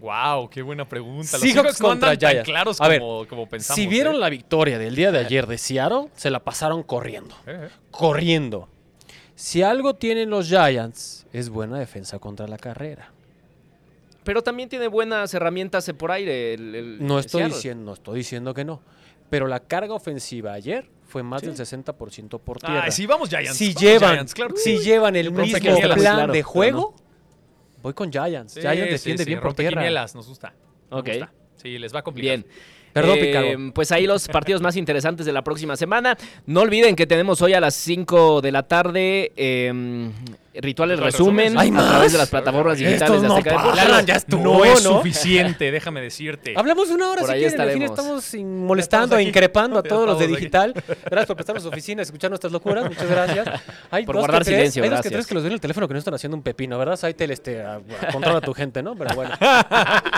[0.00, 1.32] Wow, qué buena pregunta.
[1.32, 2.48] Los Seahawks Seahawks no contra andan tan Giants.
[2.48, 3.76] claros A ver, como, como pensamos.
[3.76, 4.18] Si vieron ¿eh?
[4.18, 7.34] la victoria del día de ayer de Seattle, se la pasaron corriendo.
[7.46, 7.68] Eh, eh.
[7.92, 8.68] Corriendo.
[9.36, 13.12] Si algo tienen los Giants, es buena defensa contra la carrera.
[14.24, 16.54] Pero también tiene buenas herramientas por aire.
[16.54, 17.56] el- el- No estoy, Seattle.
[17.56, 18.80] diciendo, no estoy diciendo que no.
[19.30, 22.84] Pero la carga ofensiva ayer fue más del 60% por tierra.
[22.84, 23.54] Ay, sí, vamos Giants.
[23.56, 26.94] si vamos llevan, Giants, claro si llevan el mismo plan claro, de juego,
[27.82, 28.54] voy con Giants.
[28.54, 29.76] Sí, Giants defiende sí, bien por tierra.
[29.82, 30.54] quinielas, nos gusta.
[30.90, 31.08] Nos Ok.
[31.08, 31.32] gusta.
[31.56, 32.38] Sí, les va a complicar.
[32.38, 32.46] Bien.
[32.94, 33.72] Perdón, Eh, Picardo.
[33.74, 36.16] Pues ahí los partidos más interesantes de la próxima semana.
[36.46, 40.10] No olviden que tenemos hoy a las 5 de la tarde eh,
[40.54, 41.58] Rituales Ritual Resumen Resumen.
[41.58, 41.88] ¿Hay a más?
[41.90, 43.84] través de las plataformas Estos digitales de no Azteca Deportes.
[43.88, 44.90] Lalo, ya estuvo, no es ¿no?
[44.98, 46.54] suficiente, déjame decirte.
[46.56, 47.60] Hablamos una hora Por si quieren.
[47.60, 50.34] Al fin estamos molestando estamos e increpando a todos los de aquí.
[50.36, 50.74] digital.
[51.04, 52.84] Gracias por prestarnos su oficina y escuchar nuestras locuras.
[52.84, 53.48] Muchas gracias.
[53.90, 55.54] Hay Por dos guardar que tres, silencio, Hay dos que tres que los ven en
[55.54, 56.96] el teléfono que no están haciendo un pepino, ¿verdad?
[56.96, 57.80] Saitel, este, a- a-
[58.12, 58.94] controla a tu gente, ¿no?
[58.94, 59.30] Pero bueno.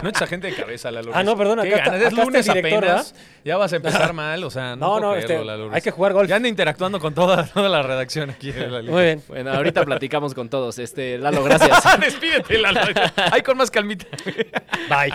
[0.03, 1.13] No echa gente de cabeza, Lalo.
[1.15, 1.97] Ah, no, perdón, ¿Qué acá?
[1.97, 3.15] Es acá está lunes apenas.
[3.45, 6.13] Ya vas a empezar mal, o sea, no, No, no, creerlo, este, hay que jugar
[6.13, 6.29] golf.
[6.29, 8.51] Ya anda interactuando con toda, toda la redacción aquí.
[8.53, 8.93] de la liga.
[8.93, 9.23] Muy bien.
[9.29, 10.79] Bueno, ahorita platicamos con todos.
[10.79, 11.83] Este, Lalo, gracias.
[12.01, 12.81] Despídete, Lalo.
[13.31, 14.07] Ahí con más calmita.
[14.89, 15.13] Bye.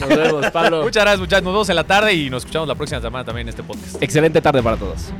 [0.00, 0.82] Nos vemos, Pablo.
[0.82, 1.44] Muchas gracias, muchachos.
[1.44, 4.02] Nos vemos en la tarde y nos escuchamos la próxima semana también en este podcast.
[4.02, 5.12] Excelente tarde para todos.